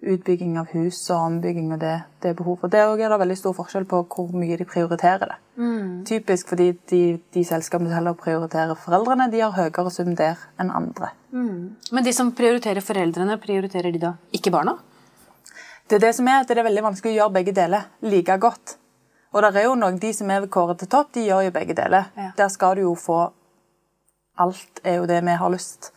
utbygging 0.04 0.58
av 0.60 0.68
hus 0.74 0.98
og 1.10 1.20
ombygging 1.30 1.72
og 1.74 1.80
det, 1.80 1.94
det 2.22 2.32
er 2.32 2.38
behov 2.38 2.58
for. 2.60 2.72
Det 2.72 2.80
er 2.80 2.96
det 2.98 3.18
veldig 3.20 3.36
stor 3.38 3.54
forskjell 3.56 3.86
på 3.88 4.02
hvor 4.10 4.32
mye 4.36 4.58
de 4.60 4.66
prioriterer 4.68 5.32
det. 5.32 5.38
Mm. 5.56 6.04
Typisk 6.08 6.50
fordi 6.52 6.70
de, 6.90 7.02
de 7.34 7.44
selskapene 7.46 7.90
som 7.90 7.98
heller 7.98 8.16
prioriterer 8.18 8.78
foreldrene, 8.78 9.30
de 9.32 9.40
har 9.44 9.54
høyere 9.56 9.92
sum 9.94 10.14
der 10.18 10.40
enn 10.60 10.72
andre. 10.74 11.12
Mm. 11.32 11.76
Men 11.92 12.06
de 12.06 12.14
som 12.16 12.32
prioriterer 12.36 12.84
foreldrene, 12.84 13.38
prioriterer 13.42 13.94
de 13.94 14.02
da 14.08 14.14
ikke 14.34 14.52
barna? 14.54 14.76
Det 15.88 15.98
er 15.98 16.06
det 16.06 16.14
som 16.16 16.28
er 16.28 16.40
at 16.40 16.48
det 16.48 16.58
er 16.58 16.66
veldig 16.66 16.84
vanskelig 16.86 17.14
å 17.14 17.18
gjøre 17.18 17.36
begge 17.38 17.54
deler 17.56 17.88
like 18.04 18.38
godt. 18.40 18.78
Og 19.34 19.42
det 19.42 19.50
er 19.60 19.66
jo 19.66 19.78
noen, 19.78 19.98
de 19.98 20.12
som 20.14 20.30
er 20.30 20.46
kåret 20.52 20.78
til 20.80 20.88
topp, 20.90 21.10
de 21.16 21.26
gjør 21.26 21.48
jo 21.48 21.54
begge 21.54 21.74
deler. 21.76 22.06
Ja. 22.16 22.30
Der 22.38 22.52
skal 22.52 22.78
du 22.78 22.86
jo 22.86 22.94
få 22.98 23.24
Alt 24.34 24.80
er 24.82 24.96
jo 24.98 25.04
det 25.06 25.20
vi 25.22 25.34
har 25.38 25.50
lyst. 25.52 25.92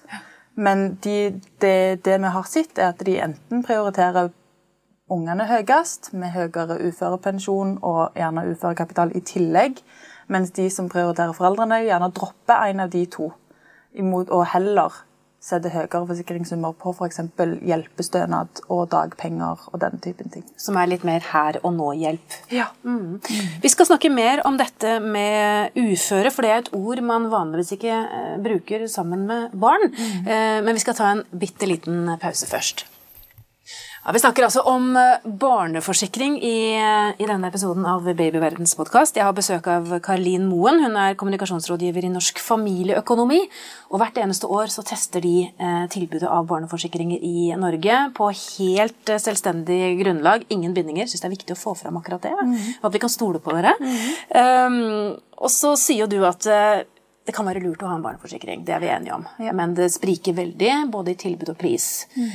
Men 0.58 0.98
de, 1.06 1.18
det, 1.62 2.04
det, 2.06 2.18
vi 2.18 2.34
har 2.34 2.46
sett, 2.50 2.78
er 2.82 2.92
at 2.96 3.04
de 3.06 3.20
enten 3.22 3.64
prioriterer 3.66 4.32
ungene 5.14 5.46
høyest, 5.48 6.12
med 6.18 6.34
høyere 6.34 6.80
uførepensjon 6.90 7.78
og 7.86 8.18
gjerne 8.18 8.48
uførekapital 8.52 9.14
i 9.16 9.22
tillegg, 9.22 9.84
mens 10.34 10.52
de 10.58 10.66
som 10.74 10.90
prioriterer 10.92 11.36
foreldrene, 11.38 11.84
gjerne 11.86 12.10
dropper 12.16 12.72
en 12.72 12.84
av 12.84 12.92
de 12.92 13.06
to, 13.14 13.30
imot, 13.96 14.34
og 14.34 14.48
heller 14.52 14.98
setter 15.48 15.72
høyere 15.72 16.04
forsikringssummer 16.10 16.76
på 16.82 16.92
f.eks. 16.92 17.22
hjelpestønad 17.66 18.64
og 18.74 18.90
dagpenger 18.92 19.68
og 19.72 19.80
den 19.84 20.02
typen 20.04 20.34
ting. 20.34 20.44
Som 20.60 20.80
er 20.80 20.90
litt 20.92 21.06
mer 21.08 21.24
her 21.32 21.60
og 21.64 21.72
nå-hjelp. 21.78 22.40
Ja. 22.54 22.68
Mm. 22.84 23.20
Vi 23.64 23.72
skal 23.72 23.90
snakke 23.90 24.12
mer 24.14 24.44
om 24.48 24.60
dette 24.60 24.98
med 25.04 25.78
uføre, 25.78 26.34
for 26.34 26.44
det 26.44 26.52
er 26.52 26.66
et 26.66 26.74
ord 26.76 27.04
man 27.06 27.30
vanligvis 27.32 27.78
ikke 27.78 27.96
eh, 27.96 28.36
bruker 28.44 28.88
sammen 28.92 29.26
med 29.30 29.56
barn. 29.56 29.90
Mm. 29.94 30.28
Eh, 30.28 30.60
men 30.68 30.76
vi 30.76 30.84
skal 30.84 31.00
ta 31.00 31.14
en 31.16 31.26
bitte 31.32 31.70
liten 31.70 32.18
pause 32.22 32.50
først. 32.50 32.88
Ja, 34.08 34.14
vi 34.16 34.22
snakker 34.24 34.46
altså 34.46 34.62
om 34.64 34.94
eh, 34.96 35.26
barneforsikring 35.28 36.38
i, 36.40 36.60
eh, 36.80 37.10
i 37.20 37.26
denne 37.28 37.50
episoden 37.52 37.84
av 37.92 38.06
Babyverdens 38.08 38.72
podkast. 38.80 39.18
Jeg 39.20 39.28
har 39.28 39.34
besøk 39.36 39.68
av 39.68 39.90
Karlin 40.06 40.46
Moen. 40.48 40.80
Hun 40.80 40.96
er 40.96 41.18
kommunikasjonsrådgiver 41.20 42.08
i 42.08 42.14
Norsk 42.14 42.40
familieøkonomi. 42.40 43.42
Og 43.92 44.00
hvert 44.00 44.22
eneste 44.24 44.48
år 44.48 44.72
så 44.72 44.86
tester 44.88 45.20
de 45.20 45.50
eh, 45.52 45.84
tilbudet 45.92 46.32
av 46.32 46.48
barneforsikringer 46.48 47.20
i 47.20 47.52
Norge 47.60 48.00
på 48.16 48.32
helt 48.32 49.12
eh, 49.12 49.20
selvstendig 49.20 49.98
grunnlag. 50.00 50.48
Ingen 50.56 50.72
bindinger. 50.78 51.12
Syns 51.12 51.26
det 51.26 51.28
er 51.28 51.36
viktig 51.36 51.58
å 51.58 51.64
få 51.66 51.76
fram 51.76 52.00
akkurat 52.00 52.24
det. 52.30 52.32
Mm. 52.32 52.58
At 52.88 52.96
vi 52.96 53.04
kan 53.04 53.12
stole 53.12 53.44
på 53.44 53.60
dere. 53.60 53.76
Mm. 53.76 53.98
Um, 54.40 55.18
og 55.36 55.52
så 55.52 55.76
sier 55.76 56.06
jo 56.06 56.14
du 56.16 56.22
at 56.24 56.48
eh, 56.48 56.86
det 57.28 57.36
kan 57.36 57.48
være 57.48 57.60
lurt 57.60 57.82
å 57.84 57.90
ha 57.92 57.98
en 57.98 58.04
barneforsikring, 58.06 58.62
det 58.64 58.72
er 58.72 58.80
vi 58.80 58.88
enige 58.88 59.16
om. 59.18 59.26
Ja. 59.44 59.52
Men 59.56 59.74
det 59.76 59.90
spriker 59.92 60.38
veldig, 60.38 60.72
både 60.94 61.12
i 61.12 61.18
tilbud 61.20 61.52
og 61.52 61.58
pris. 61.60 62.08
Mm. 62.16 62.30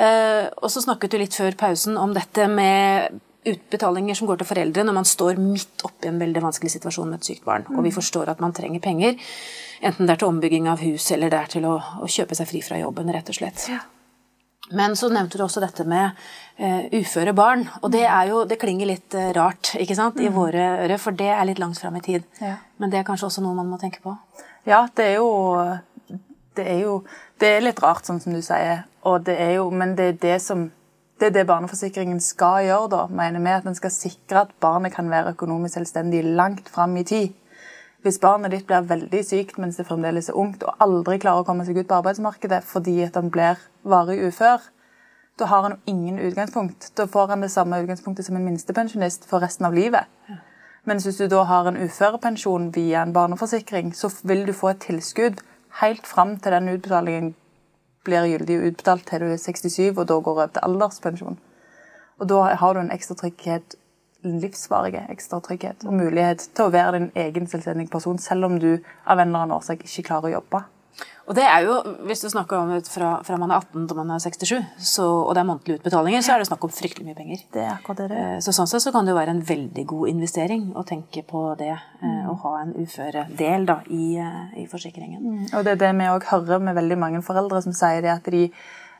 Eh, 0.00 0.44
og 0.56 0.72
så 0.72 0.80
snakket 0.80 1.12
du 1.12 1.18
litt 1.20 1.36
før 1.36 1.58
pausen 1.60 1.98
om 2.00 2.14
dette 2.16 2.46
med 2.48 3.18
utbetalinger 3.48 4.16
som 4.16 4.28
går 4.28 4.40
til 4.40 4.48
foreldre 4.48 4.84
når 4.84 4.96
man 4.96 5.08
står 5.08 5.38
midt 5.40 5.84
oppi 5.86 6.08
en 6.08 6.20
veldig 6.20 6.42
vanskelig 6.42 6.72
situasjon 6.74 7.12
med 7.12 7.20
et 7.20 7.28
sykt 7.28 7.44
barn, 7.44 7.66
mm. 7.68 7.76
og 7.76 7.84
vi 7.84 7.92
mm. 7.92 7.96
forstår 8.00 8.32
at 8.32 8.40
man 8.44 8.56
trenger 8.56 8.82
penger. 8.84 9.20
Enten 9.84 10.08
det 10.08 10.16
er 10.16 10.22
til 10.24 10.32
ombygging 10.32 10.72
av 10.72 10.80
hus 10.80 11.12
eller 11.14 11.32
det 11.32 11.42
er 11.44 11.54
til 11.58 11.68
å, 11.68 11.76
å 11.76 12.08
kjøpe 12.08 12.38
seg 12.38 12.48
fri 12.48 12.64
fra 12.64 12.80
jobben, 12.80 13.12
rett 13.14 13.28
og 13.28 13.36
slett. 13.36 13.68
Ja. 13.68 13.84
Men 14.76 14.96
så 14.96 15.08
nevnte 15.12 15.38
du 15.38 15.44
også 15.44 15.62
dette 15.64 15.84
med 15.88 16.16
uh, 16.60 16.84
uføre 16.92 17.32
barn. 17.36 17.66
Og 17.82 17.92
det, 17.92 18.04
jo, 18.28 18.42
det 18.48 18.60
klinger 18.60 18.90
litt 18.90 19.16
uh, 19.16 19.30
rart 19.36 19.74
i 19.78 19.86
mm. 19.88 20.32
våre 20.34 20.66
ører, 20.84 20.98
for 21.00 21.16
det 21.16 21.30
er 21.32 21.46
litt 21.48 21.62
langt 21.62 21.80
fram 21.80 21.96
i 21.96 22.04
tid. 22.04 22.26
Ja. 22.42 22.56
Men 22.76 22.92
det 22.92 23.00
er 23.00 23.08
kanskje 23.08 23.30
også 23.30 23.44
noe 23.44 23.56
man 23.56 23.70
må 23.70 23.80
tenke 23.80 24.02
på? 24.04 24.16
Ja, 24.68 24.86
det 24.96 25.12
er 25.14 25.20
jo 25.22 25.30
Det 26.58 26.66
er 26.66 26.80
jo 26.82 27.04
det 27.38 27.52
er 27.54 27.62
litt 27.62 27.78
rart, 27.82 28.02
sånn 28.06 28.18
som 28.20 28.34
du 28.34 28.42
sier. 28.42 28.82
Det 29.24 29.36
jo, 29.54 29.68
men 29.70 29.94
det 29.96 30.06
er 30.10 30.16
det 30.24 30.38
som 30.42 30.66
det 31.18 31.32
er 31.32 31.34
det 31.34 31.48
barneforsikringen 31.48 32.20
skal 32.22 32.64
gjøre, 32.68 32.90
da, 32.92 33.00
mener 33.10 33.42
vi. 33.42 33.50
At 33.50 33.66
den 33.66 33.74
skal 33.78 33.90
sikre 33.90 34.44
at 34.44 34.52
barnet 34.62 34.94
kan 34.94 35.08
være 35.10 35.32
økonomisk 35.34 35.74
selvstendig 35.74 36.22
langt 36.38 36.68
fram 36.70 36.94
i 36.98 37.04
tid. 37.06 37.32
Hvis 38.02 38.20
barnet 38.22 38.52
ditt 38.54 38.66
blir 38.66 38.86
veldig 38.86 39.20
sykt 39.26 39.56
mens 39.58 39.78
det 39.78 39.88
fremdeles 39.88 40.28
er 40.30 40.38
ungt, 40.38 40.62
og 40.62 40.82
aldri 40.84 41.18
klarer 41.18 41.42
å 41.42 41.46
komme 41.48 41.66
seg 41.66 41.80
ut 41.80 41.88
på 41.88 41.96
arbeidsmarkedet 41.98 42.60
fordi 42.66 43.00
at 43.06 43.18
han 43.18 43.32
blir 43.34 43.58
varig 43.82 44.20
ufør, 44.28 44.62
da 45.38 45.46
har 45.46 45.62
han 45.66 45.80
ingen 45.86 46.18
utgangspunkt. 46.18 46.92
Da 46.98 47.06
får 47.06 47.34
han 47.34 47.42
det 47.42 47.50
samme 47.54 47.78
utgangspunktet 47.82 48.26
som 48.26 48.36
en 48.38 48.46
minstepensjonist 48.46 49.26
for 49.30 49.42
resten 49.42 49.66
av 49.66 49.74
livet. 49.74 50.06
Mens 50.86 51.04
hvis 51.06 51.18
du 51.20 51.26
da 51.30 51.42
har 51.46 51.68
en 51.68 51.78
uførepensjon 51.78 52.70
via 52.74 53.02
en 53.02 53.12
barneforsikring, 53.12 53.92
så 53.94 54.10
vil 54.22 54.46
du 54.46 54.54
få 54.56 54.72
et 54.72 54.82
tilskudd 54.86 55.42
helt 55.82 56.06
fram 56.06 56.38
til 56.38 56.54
den 56.54 56.70
utbetalingen 56.72 57.34
blir 58.08 58.26
gyldig 58.30 58.56
utbetalt 58.70 59.06
til 59.06 59.22
du 59.22 59.32
er 59.34 59.42
67 59.42 59.98
og 59.98 60.06
da 60.08 60.16
går 60.16 60.32
over 60.32 60.54
til 60.54 60.64
alderspensjon. 60.64 61.38
Og 62.18 62.30
da 62.30 62.54
har 62.62 62.74
du 62.74 62.80
en 62.80 62.94
ekstra 62.94 63.14
trygghet, 63.18 63.76
en 64.24 64.40
livsvarig 64.42 64.94
ekstra 65.08 65.38
trygghet 65.40 65.84
og 65.86 65.92
mulighet 65.94 66.48
til 66.54 66.64
å 66.66 66.72
være 66.74 66.98
din 66.98 67.12
egen 67.14 67.46
selvstendige 67.46 67.90
person, 67.92 68.18
selv 68.18 68.44
om 68.50 68.58
du 68.58 68.72
av 69.06 69.18
en 69.18 69.28
eller 69.28 69.44
annen 69.44 69.56
årsak 69.58 69.84
ikke 69.86 70.06
klarer 70.10 70.30
å 70.32 70.40
jobbe. 70.40 70.64
Og 71.28 71.34
det 71.36 71.44
er 71.44 71.60
jo, 71.62 71.74
Hvis 72.08 72.22
du 72.24 72.28
snakker 72.32 72.56
om 72.56 72.70
fra, 72.82 73.20
fra 73.22 73.36
man 73.38 73.50
er 73.52 73.60
18 73.60 73.86
til 73.86 73.96
man 73.96 74.10
er 74.10 74.18
67, 74.18 74.64
så, 74.80 75.04
og 75.28 75.34
det 75.36 75.42
er 75.42 75.46
månedlige 75.46 75.78
utbetalinger, 75.78 76.22
så 76.24 76.32
er 76.34 76.38
det 76.42 76.48
snakk 76.48 76.64
om 76.64 76.72
fryktelig 76.72 77.04
mye 77.06 77.14
penger. 77.14 77.44
Det 77.52 77.62
er 77.62 77.74
akkurat 77.76 78.00
det. 78.00 78.16
Eh, 78.16 78.38
Så 78.40 78.50
sånn 78.56 78.66
sett 78.66 78.82
så 78.82 78.90
kan 78.90 79.04
det 79.06 79.12
jo 79.12 79.18
være 79.20 79.34
en 79.36 79.42
veldig 79.46 79.84
god 79.86 80.08
investering 80.08 80.72
å 80.74 80.82
tenke 80.88 81.22
på 81.28 81.56
det. 81.60 81.68
eh, 82.02 82.26
Å 82.32 82.34
ha 82.42 82.54
en 82.62 82.72
uføredel 82.74 83.66
da, 83.66 83.80
i, 83.90 84.16
eh, 84.18 84.62
i 84.64 84.66
forsikringen. 84.66 85.54
Og 85.54 85.62
det 85.64 85.76
er 85.76 85.82
det 85.84 85.92
vi 86.00 86.10
òg 86.16 86.24
hører 86.32 86.58
med 86.60 86.74
veldig 86.74 86.98
mange 86.98 87.22
foreldre 87.22 87.62
som 87.62 87.72
sier 87.72 88.00
det 88.02 88.10
at 88.16 88.24
de 88.24 88.50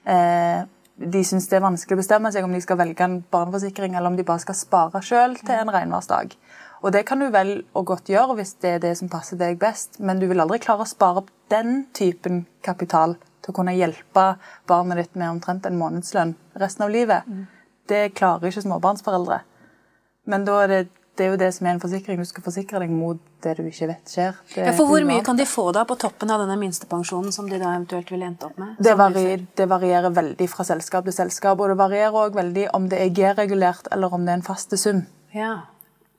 eh, 0.07 0.63
de 0.99 1.21
syns 1.25 1.47
det 1.47 1.59
er 1.59 1.63
vanskelig 1.63 1.95
å 1.95 2.01
bestemme 2.01 2.31
seg 2.35 2.47
om 2.47 2.55
de 2.55 2.61
skal 2.63 2.79
velge 2.81 3.05
en 3.07 3.21
barneforsikring 3.31 3.95
eller 3.95 4.11
om 4.11 4.17
de 4.19 4.27
bare 4.27 4.43
skal 4.43 4.57
spare 4.59 5.03
sjøl 5.05 5.37
til 5.39 5.55
en 5.55 5.71
regnværsdag. 5.75 6.35
Og 6.83 6.93
det 6.95 7.05
kan 7.07 7.23
du 7.23 7.29
vel 7.35 7.53
og 7.79 7.89
godt 7.91 8.11
gjøre 8.11 8.37
hvis 8.39 8.57
det 8.63 8.75
er 8.77 8.83
det 8.83 8.95
som 8.99 9.11
passer 9.11 9.39
deg 9.39 9.59
best, 9.63 9.99
men 9.99 10.19
du 10.19 10.29
vil 10.31 10.43
aldri 10.43 10.61
klare 10.63 10.87
å 10.87 10.91
spare 10.91 11.23
opp 11.23 11.31
den 11.51 11.87
typen 11.95 12.45
kapital 12.67 13.17
til 13.43 13.53
å 13.53 13.57
kunne 13.57 13.77
hjelpe 13.77 14.27
barnet 14.71 15.03
ditt 15.03 15.19
med 15.19 15.37
omtrent 15.37 15.67
en 15.67 15.79
månedslønn 15.79 16.35
resten 16.59 16.87
av 16.87 16.95
livet. 16.95 17.27
Det 17.89 18.13
klarer 18.19 18.51
ikke 18.51 18.67
småbarnsforeldre. 18.67 19.41
Men 20.29 20.45
da 20.45 20.59
er 20.65 20.71
det, 20.73 20.83
det 21.19 21.27
er 21.27 21.33
jo 21.33 21.39
det 21.41 21.49
som 21.55 21.67
er 21.67 21.75
en 21.75 21.81
forsikring. 21.83 22.21
Du 22.23 22.29
skal 22.29 22.45
forsikre 22.45 22.81
deg 22.83 22.93
mot 22.95 23.19
det 23.43 23.57
du 23.59 23.65
ikke 23.67 23.89
vet 23.91 24.13
skjer. 24.13 24.37
Ja, 24.57 24.73
for 24.77 24.91
Hvor 24.91 25.07
mye 25.07 25.25
kan 25.27 25.39
de 25.39 25.47
få 25.49 25.69
da 25.75 25.83
på 25.89 25.97
toppen 25.99 26.31
av 26.31 26.45
denne 26.45 26.57
minstepensjonen 26.61 27.35
som 27.35 27.49
de 27.51 27.59
da 27.59 27.73
eventuelt 27.75 28.13
ville 28.15 28.29
endt 28.29 28.47
opp 28.47 28.59
med? 28.61 28.77
Det, 28.79 28.95
varier, 28.99 29.43
det 29.59 29.67
varierer 29.71 30.15
veldig 30.15 30.49
fra 30.53 30.67
selskap 30.69 31.09
til 31.09 31.17
selskap, 31.17 31.59
og 31.59 31.73
det 31.73 31.79
varierer 31.81 32.15
også 32.15 32.39
veldig 32.39 32.69
om 32.79 32.87
det 32.93 33.03
er 33.03 33.11
G-regulert 33.19 33.91
eller 33.95 34.15
om 34.15 34.25
det 34.25 34.35
er 34.37 34.41
en 34.41 34.47
faste 34.47 34.79
sum. 34.79 35.03
Ja. 35.35 35.57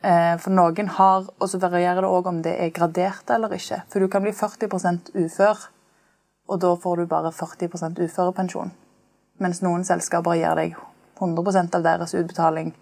Eh, 0.03 0.35
For 0.39 0.51
noen 0.55 0.91
har, 0.99 1.31
og 1.39 1.49
så 1.51 1.59
varierer 1.59 2.03
det 2.03 2.11
også 2.11 2.33
om 2.33 2.43
det 2.43 2.55
er 2.59 2.75
gradert 2.75 3.31
eller 3.31 3.55
ikke. 3.55 3.81
For 3.89 4.03
du 4.03 4.11
kan 4.11 4.23
bli 4.23 4.35
40% 4.35 5.13
ufør, 5.15 5.65
og 6.49 6.59
da 6.59 6.75
får 6.75 7.01
du 7.01 7.09
bare 7.09 7.31
40% 7.31 8.03
uførepensjon. 8.03 8.71
Mens 9.39 9.61
noen 9.63 9.85
selskaper 9.87 10.35
gir 10.35 10.55
deg 10.59 10.77
100% 11.19 11.75
av 11.75 11.83
deres 11.83 12.15
utbetaling. 12.15 12.73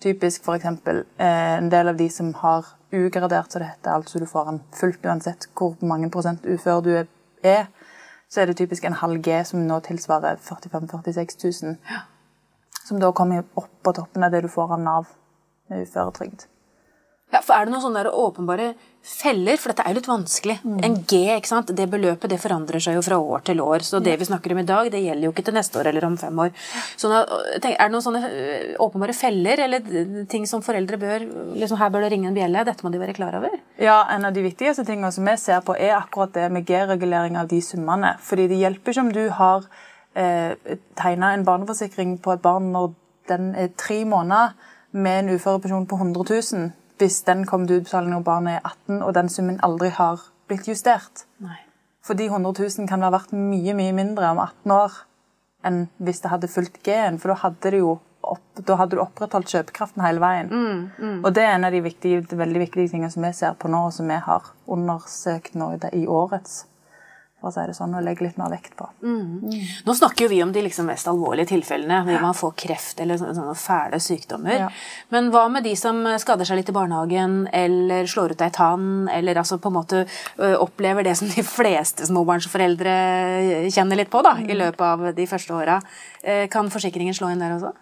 Typisk 0.00 0.46
f.eks. 0.46 0.64
Eh, 0.64 1.56
en 1.58 1.70
del 1.70 1.88
av 1.88 1.96
de 1.96 2.08
som 2.10 2.32
har 2.34 2.66
ugradert, 2.92 3.52
så 3.52 3.60
det 3.60 3.68
heter, 3.68 3.90
altså 3.92 4.18
du 4.18 4.26
får 4.26 4.46
den 4.48 4.60
fullt 4.74 5.04
uansett 5.06 5.48
hvor 5.58 5.76
mange 5.84 6.10
prosent 6.10 6.46
ufør 6.46 6.80
du 6.84 6.92
er, 6.96 7.66
så 8.30 8.40
er 8.40 8.50
det 8.50 8.56
typisk 8.60 8.84
en 8.84 8.96
halv 8.96 9.20
G 9.22 9.42
som 9.44 9.66
nå 9.66 9.80
tilsvarer 9.84 10.40
45 10.40 10.88
000-46 10.92 11.64
000. 11.64 11.76
Som 12.84 13.02
da 13.02 13.12
kommer 13.12 13.44
opp 13.54 13.70
på 13.84 13.92
toppen 13.94 14.24
av 14.24 14.32
det 14.32 14.44
du 14.46 14.48
får 14.50 14.72
av 14.78 14.80
Nav 14.80 15.12
uføretrygd. 15.70 16.49
Ja, 17.30 17.40
for 17.44 17.54
Er 17.54 17.66
det 17.66 17.72
noen 17.72 17.82
sånne 17.84 18.02
der 18.02 18.16
åpenbare 18.16 18.72
feller? 19.06 19.58
For 19.60 19.70
dette 19.70 19.84
er 19.86 19.94
jo 19.94 20.00
litt 20.00 20.08
vanskelig. 20.10 20.56
En 20.82 20.96
G, 21.06 21.20
ikke 21.36 21.50
sant? 21.50 21.70
det 21.76 21.86
beløpet 21.90 22.32
det 22.32 22.40
forandrer 22.42 22.82
seg 22.82 22.96
jo 22.98 23.02
fra 23.06 23.18
år 23.22 23.44
til 23.46 23.60
år. 23.62 23.84
Så 23.86 24.00
det 24.02 24.16
vi 24.18 24.26
snakker 24.26 24.54
om 24.54 24.62
i 24.62 24.66
dag, 24.66 24.90
det 24.90 25.02
gjelder 25.04 25.28
jo 25.28 25.32
ikke 25.34 25.44
til 25.46 25.54
neste 25.54 25.78
år 25.78 25.90
eller 25.92 26.06
om 26.08 26.16
fem 26.20 26.40
år. 26.42 26.50
Sånn 27.00 27.14
at, 27.14 27.30
tenk, 27.62 27.76
er 27.76 27.86
det 27.86 27.94
noen 27.94 28.06
sånne 28.06 28.22
øh, 28.30 28.72
åpenbare 28.82 29.14
feller 29.14 29.62
eller 29.66 30.24
ting 30.32 30.48
som 30.50 30.64
foreldre 30.64 30.98
bør 31.00 31.26
liksom 31.60 31.78
Her 31.80 31.92
bør 31.94 32.06
det 32.06 32.10
ringe 32.14 32.32
en 32.32 32.36
bjelle. 32.36 32.64
Dette 32.66 32.86
må 32.86 32.90
de 32.90 33.02
være 33.02 33.14
klar 33.16 33.38
over. 33.38 33.54
Ja, 33.78 34.00
En 34.10 34.26
av 34.26 34.34
de 34.34 34.42
viktigste 34.44 34.84
tingene 34.88 35.12
som 35.14 35.28
vi 35.28 35.36
ser 35.38 35.62
på, 35.66 35.76
er 35.78 35.94
akkurat 36.00 36.34
det 36.34 36.48
med 36.50 36.66
G-regulering 36.66 37.38
av 37.38 37.48
de 37.48 37.62
summene. 37.62 38.16
Fordi 38.26 38.48
det 38.50 38.58
hjelper 38.58 38.90
ikke 38.90 39.06
om 39.06 39.14
du 39.14 39.22
har 39.38 39.70
eh, 40.18 40.76
tegna 40.98 41.32
en 41.34 41.46
barneforsikring 41.46 42.18
på 42.18 42.34
et 42.34 42.42
barn 42.42 42.72
når 42.74 42.92
den 43.30 43.54
er 43.54 43.70
tre 43.78 44.02
måneder, 44.04 44.58
med 44.90 45.20
en 45.20 45.36
uførepensjon 45.36 45.86
på 45.86 45.96
100 45.96 46.24
000, 46.52 46.70
hvis 47.00 47.22
den 47.26 47.46
kommer 47.48 47.66
til 47.70 47.80
utbetaling 47.80 48.12
når 48.12 48.26
barnet 48.26 48.58
er 48.58 48.68
18 48.68 49.02
og 49.02 49.14
den 49.16 49.32
summen 49.32 49.60
aldri 49.66 49.90
har 49.96 50.22
blitt 50.50 50.68
justert. 50.68 51.24
Nei. 51.40 51.58
Fordi 52.04 52.26
100 52.30 52.52
000 52.56 52.88
kan 52.88 53.02
være 53.04 53.16
verdt 53.16 53.32
mye 53.36 53.74
mye 53.76 53.96
mindre 53.96 54.30
om 54.32 54.40
18 54.42 54.76
år 54.76 55.00
enn 55.68 55.82
hvis 56.00 56.22
det 56.22 56.30
hadde 56.32 56.48
fulgt 56.48 56.80
G-en. 56.86 57.18
For 57.20 57.32
da 57.32 57.36
hadde, 57.42 57.82
opp, 58.24 58.62
da 58.66 58.78
hadde 58.80 58.96
du 58.96 59.02
opprettholdt 59.04 59.52
kjøpekraften 59.52 60.04
hele 60.04 60.22
veien. 60.22 60.52
Og 61.20 61.30
det 61.36 61.44
er 61.44 61.54
en 61.56 61.68
av 61.68 61.76
de 61.76 61.82
viktige, 61.84 62.22
veldig 62.24 62.64
viktige 62.64 62.94
tingene 62.94 63.12
som 63.12 63.26
vi 63.26 63.32
ser 63.36 63.56
på 63.60 63.68
nå, 63.72 63.86
og 63.90 63.94
som 63.96 64.08
vi 64.08 64.16
har 64.24 64.52
undersøkt 64.70 65.58
nå 65.60 65.74
i 65.92 66.06
årets. 66.08 66.64
For 67.40 67.48
å 67.48 67.54
si 67.54 67.62
det 67.70 67.72
sånn, 67.72 67.94
og 67.96 68.04
legge 68.04 68.26
litt 68.26 68.36
mer 68.36 68.50
vekt 68.52 68.74
på. 68.76 68.84
Nå 69.00 69.94
snakker 69.96 70.26
jo 70.26 70.28
vi 70.28 70.42
om 70.44 70.50
de 70.52 70.60
liksom 70.66 70.84
mest 70.90 71.08
alvorlige 71.08 71.48
tilfellene, 71.54 72.02
hvor 72.04 72.20
man 72.20 72.36
får 72.36 72.52
kreft 72.66 73.00
eller 73.00 73.16
sånne, 73.16 73.54
fæle 73.56 73.96
sykdommer. 74.04 74.58
Ja. 74.66 74.68
Men 75.08 75.30
hva 75.32 75.46
med 75.48 75.64
de 75.64 75.72
som 75.80 76.02
skader 76.20 76.44
seg 76.44 76.60
litt 76.60 76.68
i 76.68 76.76
barnehagen, 76.76 77.46
eller 77.56 78.04
slår 78.04 78.34
ut 78.36 78.44
ei 78.44 78.50
tann, 78.52 79.08
eller 79.08 79.40
altså 79.40 79.56
på 79.56 79.72
en 79.72 79.78
måte 79.78 80.02
opplever 80.60 81.08
det 81.08 81.16
som 81.16 81.32
de 81.32 81.42
fleste 81.46 82.04
småbarnsforeldre 82.12 82.94
kjenner 83.72 83.96
litt 84.02 84.12
på 84.12 84.20
da, 84.26 84.36
i 84.44 84.56
løpet 84.60 84.84
av 84.84 85.08
de 85.16 85.26
første 85.30 85.56
åra? 85.56 85.80
Eh, 86.22 86.44
Kan 86.52 86.68
forsikringen 86.68 87.16
slå 87.16 87.32
inn 87.32 87.40
der 87.40 87.56
også? 87.56 87.72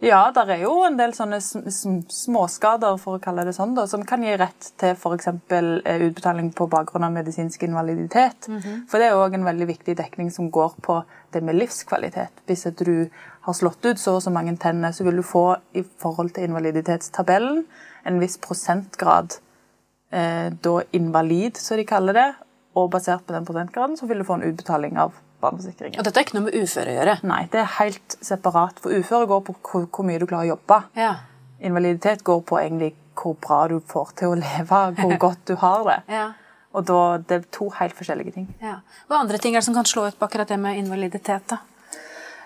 Ja, 0.00 0.30
der 0.32 0.48
er 0.54 0.62
jo 0.62 0.78
en 0.86 0.94
del 0.96 1.10
sånne 1.12 1.36
sm- 1.44 1.66
sm- 1.68 2.06
småskader, 2.08 2.94
for 3.02 3.18
å 3.18 3.20
kalle 3.20 3.42
det 3.44 3.52
sånn, 3.52 3.74
da, 3.76 3.82
som 3.86 4.00
kan 4.08 4.22
gi 4.24 4.32
rett 4.40 4.70
til 4.80 4.94
f.eks. 4.96 5.26
utbetaling 5.28 6.48
på 6.56 6.66
bakgrunn 6.72 7.04
av 7.04 7.12
medisinsk 7.12 7.66
invaliditet. 7.66 8.48
For 8.88 8.96
det 8.98 9.10
er 9.10 9.18
òg 9.20 9.34
en 9.36 9.44
veldig 9.44 9.66
viktig 9.68 9.96
dekning 9.98 10.30
som 10.32 10.48
går 10.50 10.78
på 10.80 11.02
det 11.36 11.42
med 11.44 11.58
livskvalitet. 11.60 12.32
Hvis 12.48 12.64
du 12.80 13.10
har 13.44 13.52
slått 13.54 13.84
ut 13.84 14.00
så 14.00 14.16
og 14.16 14.22
så 14.24 14.32
mange 14.32 14.56
tenner, 14.56 14.92
så 14.96 15.04
vil 15.04 15.20
du 15.20 15.22
få 15.22 15.44
i 15.76 15.82
forhold 15.84 16.32
til 16.32 16.48
invaliditetstabellen 16.48 17.66
en 18.08 18.20
viss 18.24 18.38
prosentgrad 18.40 19.36
eh, 20.12 20.48
da 20.64 20.80
invalid, 20.96 21.60
som 21.60 21.76
de 21.76 21.84
kaller 21.84 22.16
det. 22.16 22.28
Og 22.74 22.88
basert 22.90 23.26
på 23.26 23.34
den 23.36 23.44
prosentgraden 23.44 23.98
så 24.00 24.06
vil 24.08 24.18
du 24.18 24.24
få 24.24 24.38
en 24.40 24.48
utbetaling 24.48 24.96
av 24.96 25.12
barneforsikringen. 25.42 25.98
Og 26.00 26.06
dette 26.06 26.20
er 26.20 26.26
ikke 26.26 26.36
noe 26.38 26.46
med 26.48 26.56
uføre 26.60 26.92
å 26.92 26.96
gjøre. 26.98 27.16
Nei, 27.30 27.42
det 27.52 27.62
er 27.62 27.72
helt 27.78 28.16
separat. 28.24 28.80
For 28.82 28.94
uføre 28.94 29.28
går 29.30 29.42
på 29.48 29.56
hvor, 29.58 29.88
hvor 29.88 30.08
mye 30.08 30.20
du 30.20 30.26
klarer 30.30 30.50
å 30.50 30.54
jobbe. 30.54 30.80
Ja. 31.00 31.14
Invaliditet 31.60 32.24
går 32.26 32.44
på 32.48 32.60
egentlig 32.60 32.92
hvor 33.20 33.34
bra 33.42 33.64
du 33.68 33.80
får 33.84 34.14
til 34.20 34.32
å 34.32 34.38
leve, 34.40 34.84
hvor 35.00 35.16
godt 35.26 35.42
du 35.50 35.56
har 35.60 35.82
det. 35.88 35.98
Ja. 36.12 36.28
Og 36.70 36.86
da, 36.86 37.00
det 37.26 37.36
er 37.40 37.48
to 37.52 37.66
helt 37.80 37.96
forskjellige 37.98 38.36
ting. 38.36 38.46
ja. 38.62 38.78
Hva 39.10 39.18
andre 39.24 39.40
ting 39.42 39.56
er 39.56 39.60
det 39.60 39.66
som 39.66 39.74
kan 39.74 39.88
slå 39.88 40.06
ut 40.06 40.18
på 40.20 40.28
akkurat 40.28 40.48
det 40.48 40.60
med 40.62 40.78
invaliditet? 40.78 41.50
da? 41.50 41.58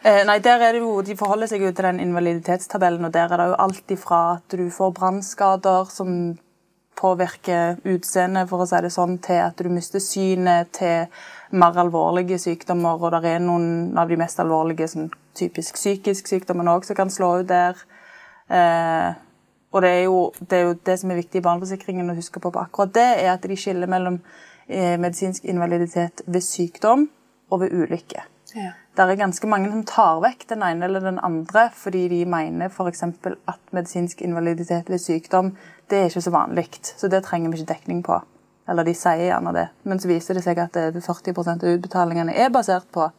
Eh, 0.04 0.22
nei, 0.28 0.38
der 0.44 0.60
er 0.60 0.76
det 0.76 0.80
jo, 0.82 1.00
De 1.04 1.16
forholder 1.16 1.48
seg 1.48 1.62
jo 1.64 1.70
til 1.72 1.86
den 1.86 2.00
invaliditetstabellen, 2.04 3.04
og 3.06 3.12
der 3.12 3.30
er 3.32 3.40
det 3.40 3.46
jo 3.52 3.60
alt 3.64 3.92
ifra 3.94 4.20
at 4.34 4.56
du 4.56 4.66
får 4.72 4.92
brannskader 4.98 5.88
som 5.92 6.10
påvirker 6.98 7.80
utseendet, 7.84 8.48
for 8.50 8.62
å 8.64 8.68
si 8.68 8.80
det 8.84 8.92
sånn, 8.94 9.18
til 9.22 9.40
at 9.42 9.58
du 9.60 9.70
mister 9.72 10.02
synet, 10.02 10.72
til 10.78 11.06
mer 11.58 11.76
alvorlige 11.82 12.38
sykdommer. 12.42 13.00
Og 13.00 13.14
det 13.14 13.34
er 13.34 13.42
noen 13.42 13.98
av 13.98 14.10
de 14.10 14.18
mest 14.20 14.40
alvorlige, 14.42 14.88
som 14.90 15.10
typisk 15.34 15.78
psykisk 15.78 16.30
sykdommen 16.30 16.70
òg, 16.70 16.86
som 16.86 16.98
kan 16.98 17.12
slå 17.12 17.30
ut 17.42 17.50
der. 17.50 17.80
Eh, 18.48 19.10
og 19.74 19.82
det 19.82 19.90
er, 19.90 20.02
jo, 20.06 20.18
det 20.38 20.58
er 20.58 20.68
jo 20.68 20.76
det 20.86 20.98
som 21.00 21.10
er 21.10 21.18
viktig 21.18 21.40
i 21.40 21.44
barneforsikringen 21.44 22.12
å 22.12 22.18
huske 22.18 22.42
på 22.42 22.52
på 22.54 22.62
akkurat 22.62 22.94
det, 22.94 23.08
er 23.24 23.32
at 23.32 23.42
de 23.42 23.56
skiller 23.58 23.90
mellom 23.90 24.20
eh, 24.68 24.94
medisinsk 25.02 25.48
invaliditet 25.50 26.22
ved 26.26 26.46
sykdom 26.46 27.08
og 27.50 27.64
ved 27.64 27.74
ulykke. 27.74 28.22
Ja. 28.54 28.72
Der 28.96 29.10
er 29.10 29.18
ganske 29.18 29.48
mange 29.50 29.70
som 29.72 29.82
tar 29.88 30.20
vekk 30.22 30.46
den 30.52 30.62
ene 30.62 30.86
eller 30.86 31.02
den 31.02 31.18
andre 31.18 31.66
fordi 31.74 32.04
de 32.08 32.20
mener 32.30 32.70
f.eks. 32.70 33.02
at 33.02 33.72
medisinsk 33.74 34.22
invaliditet 34.22 34.90
ved 34.90 35.02
sykdom 35.02 35.56
det 35.90 35.98
er 35.98 36.08
ikke 36.08 36.22
så 36.24 36.30
vanlig, 36.32 36.68
så 36.96 37.08
det 37.12 37.24
trenger 37.26 37.50
vi 37.50 37.58
ikke 37.60 37.72
dekning 37.74 38.00
på. 38.06 38.20
Eller 38.68 38.86
de 38.86 38.94
sier 38.96 39.26
gjerne 39.26 39.52
det. 39.52 39.66
Men 39.84 40.00
så 40.00 40.08
viser 40.08 40.38
det 40.38 40.44
seg 40.46 40.58
at 40.62 40.72
40% 40.72 41.66
av 41.66 41.74
utbetalingene 41.74 42.32
er 42.32 42.48
basert 42.54 42.86
på 42.94 43.10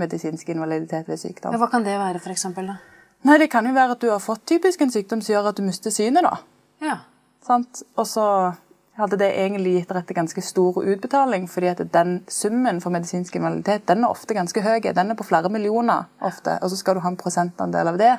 medisinsk 0.00 0.48
invaliditet 0.48 1.08
ved 1.08 1.20
sykdom. 1.20 1.52
Ja, 1.52 1.60
Hva 1.60 1.68
kan 1.70 1.84
det 1.84 1.98
være, 2.00 2.22
da? 2.66 2.76
Nei, 3.24 3.38
Det 3.38 3.50
kan 3.50 3.66
jo 3.66 3.74
være 3.74 3.92
at 3.92 4.00
du 4.00 4.10
har 4.10 4.18
fått 4.18 4.46
typisk 4.46 4.80
en 4.80 4.90
sykdom 4.90 5.20
som 5.20 5.34
gjør 5.34 5.48
at 5.48 5.56
du 5.56 5.62
mister 5.62 5.90
synet. 5.90 6.22
da. 6.22 6.36
Ja. 6.80 6.96
Sant? 7.44 7.82
Og 7.96 8.06
så 8.06 8.54
hadde 8.98 9.18
det 9.18 9.30
egentlig 9.34 9.76
gitt 9.78 9.94
rett 9.96 10.06
til 10.06 10.18
ganske 10.18 10.42
stor 10.44 10.80
utbetaling, 10.82 11.48
fordi 11.50 11.70
at 11.72 11.82
den 11.94 12.16
summen 12.30 12.80
for 12.82 12.94
medisinsk 12.94 13.34
invaliditet 13.38 13.88
den 13.90 14.04
er 14.06 14.14
ofte 14.14 14.36
ganske 14.36 14.62
høy. 14.62 14.78
Den 14.86 15.10
er 15.10 15.18
på 15.18 15.26
flere 15.26 15.50
millioner 15.50 16.06
ofte, 16.22 16.58
og 16.62 16.70
så 16.70 16.78
skal 16.78 16.98
du 16.98 17.04
ha 17.04 17.10
en 17.10 17.18
prosentandel 17.20 17.94
av 17.94 17.98
det. 18.00 18.12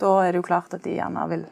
Da 0.00 0.12
er 0.24 0.32
det 0.32 0.40
jo 0.40 0.46
klart 0.46 0.76
at 0.76 0.84
de 0.86 0.94
gjerne 0.96 1.24
vil 1.32 1.48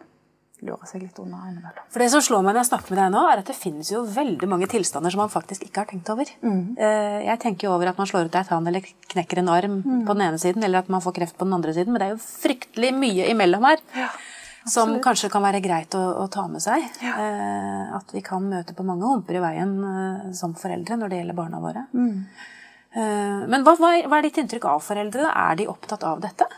lure 0.67 0.89
seg 0.91 1.05
litt 1.05 1.19
unna 1.23 1.45
innimellom. 1.47 1.85
For 1.87 2.03
det 2.03 2.09
som 2.11 2.23
slår 2.25 2.41
meg 2.43 2.55
når 2.57 2.65
jeg 2.65 2.69
snakker 2.73 2.95
med 2.95 2.99
deg 2.99 3.13
nå, 3.15 3.21
er 3.31 3.43
at 3.43 3.51
det 3.51 3.55
finnes 3.55 3.91
jo 3.93 4.01
veldig 4.11 4.49
mange 4.51 4.67
tilstander 4.71 5.15
som 5.15 5.21
man 5.23 5.31
faktisk 5.31 5.69
ikke 5.69 5.85
har 5.85 5.91
tenkt 5.91 6.09
over. 6.11 6.31
Mm. 6.43 6.79
Jeg 6.79 7.39
tenker 7.45 7.69
jo 7.69 7.75
over 7.77 7.93
at 7.93 8.01
man 8.01 8.09
slår 8.11 8.27
ut 8.27 8.39
ei 8.41 8.47
tann 8.49 8.67
eller 8.67 8.89
knekker 9.15 9.43
en 9.43 9.53
arm 9.55 9.77
på 9.85 10.17
den 10.17 10.25
ene 10.27 10.41
siden, 10.43 10.67
eller 10.67 10.83
at 10.83 10.91
man 10.91 11.05
får 11.05 11.15
kreft 11.21 11.39
på 11.39 11.47
den 11.47 11.55
andre 11.59 11.77
siden, 11.77 11.95
men 11.95 12.03
det 12.03 12.09
er 12.09 12.17
jo 12.17 12.25
fryktelig 12.25 12.91
mye 12.97 13.31
imellom 13.31 13.69
her. 13.71 13.85
Som 14.71 14.95
kanskje 15.05 15.31
kan 15.33 15.45
være 15.45 15.63
greit 15.65 15.95
å, 15.99 16.03
å 16.23 16.27
ta 16.33 16.47
med 16.51 16.63
seg. 16.65 16.85
Eh, 17.03 17.83
at 17.97 18.15
vi 18.15 18.23
kan 18.25 18.45
møte 18.49 18.77
på 18.77 18.87
mange 18.87 19.09
humper 19.09 19.39
i 19.39 19.43
veien 19.43 19.75
eh, 19.91 20.31
som 20.37 20.55
foreldre 20.59 20.99
når 21.01 21.13
det 21.13 21.21
gjelder 21.21 21.39
barna 21.39 21.61
våre. 21.63 21.85
Eh, 21.95 23.45
men 23.51 23.67
hva, 23.67 23.77
hva, 23.81 23.93
er, 23.99 24.25
ditt 24.27 24.41
inntrykk 24.43 24.69
av 24.71 24.83
foreldre? 24.85 25.29
Er 25.31 25.61
de 25.61 25.69
opptatt 25.71 26.07
av 26.09 26.21
dette? 26.25 26.49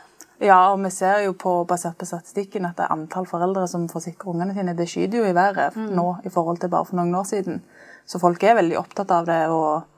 Ja, 0.40 0.70
og 0.72 0.80
vi 0.80 0.90
ser 0.94 1.26
jo 1.26 1.34
på, 1.36 1.52
basert 1.68 1.98
på 2.00 2.08
statistikken 2.08 2.64
at 2.68 2.78
det 2.78 2.86
er 2.86 2.94
antall 2.94 3.28
foreldre 3.28 3.66
som 3.68 3.84
forsikrer 3.92 4.32
ungene 4.32 4.56
sine, 4.56 4.72
det 4.76 4.88
skyter 4.88 5.20
jo 5.20 5.28
i 5.28 5.36
været 5.36 5.76
nå 5.76 6.06
i 6.24 6.32
forhold 6.32 6.62
til 6.62 6.72
bare 6.72 6.88
for 6.88 6.96
noen 6.96 7.12
år 7.18 7.26
siden. 7.28 7.60
Så 8.08 8.22
folk 8.22 8.42
er 8.42 8.56
veldig 8.56 8.78
opptatt 8.80 9.12
av 9.12 9.28
det 9.28 9.42
og 9.52 9.90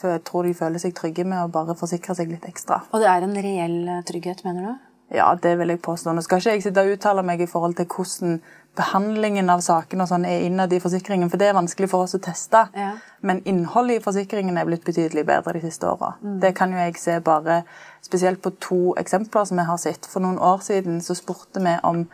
jeg 0.00 0.22
tror 0.24 0.46
de 0.46 0.56
føler 0.56 0.80
seg 0.80 0.94
trygge 0.96 1.26
med 1.28 1.42
å 1.42 1.50
bare 1.52 1.76
forsikre 1.76 2.14
seg 2.16 2.30
litt 2.32 2.46
ekstra. 2.48 2.80
Og 2.90 3.02
det 3.02 3.08
er 3.10 3.26
en 3.26 3.36
reell 3.36 3.76
eh, 3.84 4.04
trygghet, 4.08 4.44
mener 4.46 4.68
du? 4.68 4.89
Ja, 5.10 5.34
det 5.42 5.56
vil 5.58 5.72
jeg 5.72 5.82
påstå. 5.82 6.12
Nå 6.14 6.22
skal 6.22 6.38
ikke 6.38 6.54
jeg 6.54 6.62
sitte 6.62 6.82
og 6.86 6.94
uttale 6.94 7.22
meg 7.26 7.40
i 7.42 7.48
forhold 7.50 7.74
til 7.78 7.88
hvordan 7.90 8.38
behandlingen 8.78 9.50
av 9.50 9.62
sakene 9.64 10.04
og 10.04 10.10
sånn 10.12 10.24
er 10.28 10.44
innad 10.46 10.72
i 10.72 10.78
forsikringen, 10.82 11.30
for 11.32 11.40
det 11.40 11.48
er 11.50 11.56
vanskelig 11.56 11.88
for 11.90 12.06
oss 12.06 12.14
å 12.14 12.20
teste. 12.22 12.62
Ja. 12.78 12.92
Men 13.26 13.42
innholdet 13.50 13.98
i 13.98 14.04
forsikringen 14.04 14.58
er 14.60 14.68
blitt 14.68 14.86
betydelig 14.86 15.24
bedre 15.26 15.56
de 15.56 15.64
siste 15.64 15.88
åra. 15.90 16.12
Det 16.42 16.52
kan 16.56 16.70
jo 16.72 16.78
jeg 16.78 16.94
se 17.02 17.18
bare 17.26 17.62
spesielt 18.06 18.42
på 18.44 18.54
to 18.62 18.80
eksempler 19.02 19.48
som 19.50 19.58
jeg 19.58 19.70
har 19.72 19.80
sett. 19.82 20.06
For 20.06 20.22
noen 20.22 20.38
år 20.38 20.62
siden 20.66 21.02
så 21.04 21.18
spurte 21.18 21.62
vi 21.64 21.74
om 21.90 22.04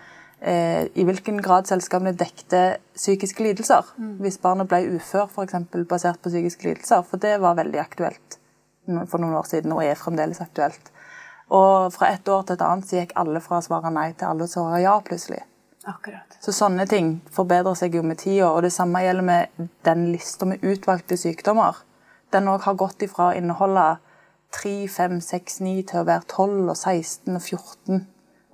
eh, 0.41 0.89
i 0.97 1.05
hvilken 1.05 1.43
grad 1.45 1.69
selskapene 1.69 2.17
dekte 2.17 2.65
psykiske 2.97 3.45
lidelser. 3.45 3.93
Hvis 4.25 4.41
barnet 4.41 4.73
ble 4.73 4.97
ufør, 4.97 5.29
f.eks. 5.29 5.61
basert 5.85 6.25
på 6.25 6.33
psykiske 6.33 6.71
lidelser. 6.71 7.05
For 7.05 7.21
det 7.21 7.37
var 7.45 7.61
veldig 7.61 7.85
aktuelt 7.85 8.41
for 9.11 9.19
noen 9.21 9.37
år 9.37 9.49
siden, 9.51 9.73
og 9.75 9.85
er 9.85 9.99
fremdeles 9.99 10.41
aktuelt. 10.41 10.93
Og 11.55 11.93
fra 11.95 12.11
et 12.11 12.29
år 12.29 12.43
til 12.43 12.57
et 12.57 12.65
annet 12.67 12.89
så 12.89 12.99
gikk 13.01 13.13
alle 13.21 13.43
fra 13.43 13.61
å 13.61 13.67
svare 13.67 13.93
nei 13.95 14.09
til 14.15 14.31
alle 14.31 14.47
å 14.47 14.51
svare 14.51 14.81
ja 14.83 14.97
plutselig. 15.05 15.45
Akkurat. 15.87 16.39
Så 16.43 16.51
sånne 16.51 16.87
ting 16.91 17.21
forbedrer 17.31 17.77
seg 17.79 17.95
jo 17.95 18.03
med 18.03 18.19
tida. 18.19 18.51
Og 18.51 18.65
det 18.67 18.73
samme 18.75 19.05
gjelder 19.05 19.27
med 19.27 19.69
den 19.87 20.09
lista 20.11 20.49
med 20.49 20.65
utvalgte 20.67 21.19
sykdommer. 21.21 21.79
Den 22.35 22.51
òg 22.51 22.67
har 22.67 22.75
gått 22.75 23.07
ifra 23.07 23.31
å 23.31 23.37
inneholde 23.39 23.87
3, 24.57 24.89
5, 24.91 25.21
6, 25.23 25.61
9 25.63 25.87
til 25.91 26.03
å 26.03 26.09
være 26.09 26.27
12 26.27 26.73
og 26.73 26.77
16 26.77 27.37
og 27.37 27.43
14. 27.43 28.05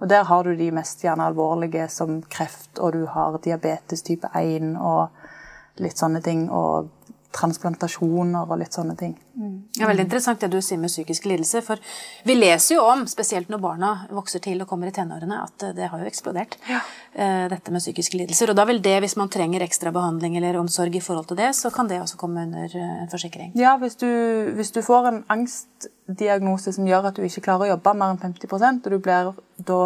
Og 0.02 0.08
der 0.11 0.26
har 0.28 0.44
du 0.44 0.56
de 0.58 0.68
mest 0.75 1.04
gjerne 1.04 1.25
alvorlige 1.30 1.87
som 1.88 2.20
kreft, 2.26 2.75
og 2.78 2.96
du 2.96 3.06
har 3.06 3.38
diabetes 3.44 4.02
type 4.02 4.28
1 4.34 4.75
og 4.76 5.80
litt 5.80 6.00
sånne 6.00 6.20
ting. 6.26 6.49
Og 6.50 6.90
transplantasjoner 7.32 8.48
og 8.48 8.58
litt 8.60 8.76
sånne 8.76 8.94
ting. 8.98 9.14
Ja, 9.32 9.86
er 9.86 9.88
veldig 9.88 10.04
interessant 10.04 10.42
det 10.42 10.50
du 10.52 10.58
sier 10.60 10.80
med 10.80 10.92
psykisk 10.92 11.24
lidelse. 11.30 11.62
For 11.64 11.80
vi 12.28 12.36
leser 12.36 12.76
jo 12.76 12.84
om, 12.84 13.06
spesielt 13.08 13.48
når 13.52 13.62
barna 13.62 13.92
vokser 14.12 14.42
til 14.44 14.60
og 14.62 14.68
kommer 14.68 14.90
i 14.90 14.94
tenårene, 14.94 15.38
at 15.46 15.66
det 15.76 15.88
har 15.88 16.02
jo 16.02 16.10
eksplodert. 16.10 16.58
ja. 16.68 16.82
Dette 17.12 17.72
med 17.72 17.82
psykiske 17.82 18.16
lidelser. 18.16 18.52
Og 18.52 18.56
da 18.56 18.64
vil 18.68 18.80
det, 18.84 18.94
hvis 19.04 19.16
man 19.20 19.28
trenger 19.32 19.64
ekstra 19.64 19.92
behandling 19.92 20.38
eller 20.38 20.56
omsorg 20.60 20.94
i 20.96 21.02
forhold 21.04 21.26
til 21.28 21.40
det, 21.40 21.50
så 21.56 21.70
kan 21.74 21.88
det 21.88 22.00
også 22.00 22.16
komme 22.20 22.46
under 22.46 22.72
eh, 22.72 22.94
en 23.02 23.10
forsikring. 23.12 23.52
Ja, 23.58 23.74
hvis 23.80 23.98
du, 24.00 24.08
hvis 24.56 24.72
du 24.72 24.80
får 24.84 25.08
en 25.10 25.22
angstdiagnose 25.32 26.72
som 26.72 26.88
gjør 26.88 27.10
at 27.10 27.18
du 27.18 27.26
ikke 27.26 27.44
klarer 27.48 27.66
å 27.66 27.72
jobbe 27.74 27.94
mer 28.00 28.14
enn 28.14 28.22
50% 28.22 28.86
og 28.86 28.94
du 28.94 28.98
blir 29.02 29.32
da 29.68 29.80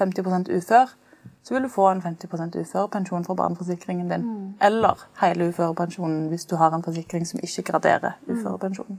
50% 0.00 0.50
ufør, 0.58 0.94
så 1.46 1.54
vil 1.54 1.62
du 1.62 1.70
få 1.70 1.84
en 1.92 2.02
50% 2.02 2.56
uførepensjon 2.58 3.24
fra 3.24 3.34
barneforsikringen 3.38 4.08
din. 4.10 4.24
Eller 4.66 5.04
hele 5.20 5.46
uførepensjonen 5.52 6.24
hvis 6.32 6.48
du 6.50 6.56
har 6.58 6.74
en 6.74 6.82
forsikring 6.82 7.26
som 7.28 7.38
ikke 7.38 7.62
graderer 7.70 8.16
uførepensjonen. 8.26 8.98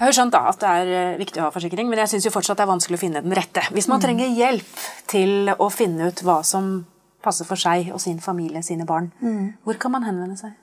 Jeg 0.00 0.06
har 0.06 0.14
jo 0.14 0.16
skjønt 0.16 0.32
da 0.32 0.40
at 0.48 0.62
det 0.62 0.68
er 0.80 0.90
eh, 0.96 1.18
viktig 1.20 1.42
å 1.42 1.50
ha 1.50 1.52
forsikring, 1.52 1.90
men 1.90 2.00
jeg 2.00 2.08
syns 2.14 2.30
fortsatt 2.32 2.56
det 2.56 2.64
er 2.64 2.70
vanskelig 2.70 2.96
å 2.96 3.02
finne 3.02 3.20
den 3.20 3.34
rette. 3.36 3.66
Hvis 3.76 3.88
man 3.92 4.00
trenger 4.00 4.32
hjelp 4.32 4.86
til 5.12 5.52
å 5.52 5.68
finne 5.68 6.08
ut 6.08 6.22
hva 6.24 6.38
som 6.40 6.70
passer 7.20 7.44
for 7.44 7.60
seg 7.60 7.90
og 7.92 8.00
sin 8.00 8.16
familie, 8.24 8.62
sine 8.64 8.86
barn, 8.88 9.10
hvor 9.60 9.76
kan 9.76 9.92
man 9.92 10.08
henvende 10.08 10.40
seg? 10.40 10.56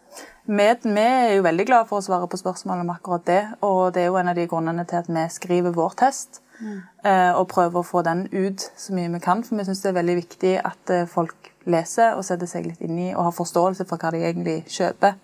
Vi, 0.50 0.66
vi 0.90 1.04
er 1.06 1.36
jo 1.36 1.46
veldig 1.46 1.68
glade 1.70 1.86
for 1.86 2.02
å 2.02 2.08
svare 2.08 2.26
på 2.32 2.40
spørsmål 2.42 2.82
om 2.82 2.90
akkurat 2.96 3.28
det, 3.30 3.44
og 3.62 3.94
det 3.94 4.02
er 4.02 4.10
jo 4.10 4.18
en 4.18 4.32
av 4.34 4.40
de 4.40 4.48
grunnene 4.50 4.88
til 4.90 5.04
at 5.04 5.12
vi 5.12 5.28
skriver 5.30 5.76
vår 5.78 5.94
test. 6.02 6.42
Eh, 6.62 7.32
Og 7.38 7.48
prøve 7.52 7.82
å 7.82 7.86
få 7.86 8.02
den 8.08 8.26
ut 8.32 8.64
så 8.78 8.96
mye 8.96 9.12
vi 9.14 9.22
kan, 9.24 9.44
for 9.44 9.60
vi 9.60 9.68
syns 9.68 9.84
det 9.84 9.92
er 9.92 10.00
veldig 10.00 10.18
viktig 10.22 10.54
at 10.66 10.94
eh, 10.94 11.08
folk 11.10 11.52
leser 11.68 12.16
og 12.16 12.24
setter 12.24 12.48
seg 12.48 12.70
litt 12.70 12.84
inn 12.86 13.00
i 13.00 13.08
og 13.14 13.26
har 13.28 13.36
forståelse 13.36 13.86
for 13.90 14.00
hva 14.00 14.14
de 14.16 14.24
egentlig 14.24 14.62
kjøper. 14.72 15.18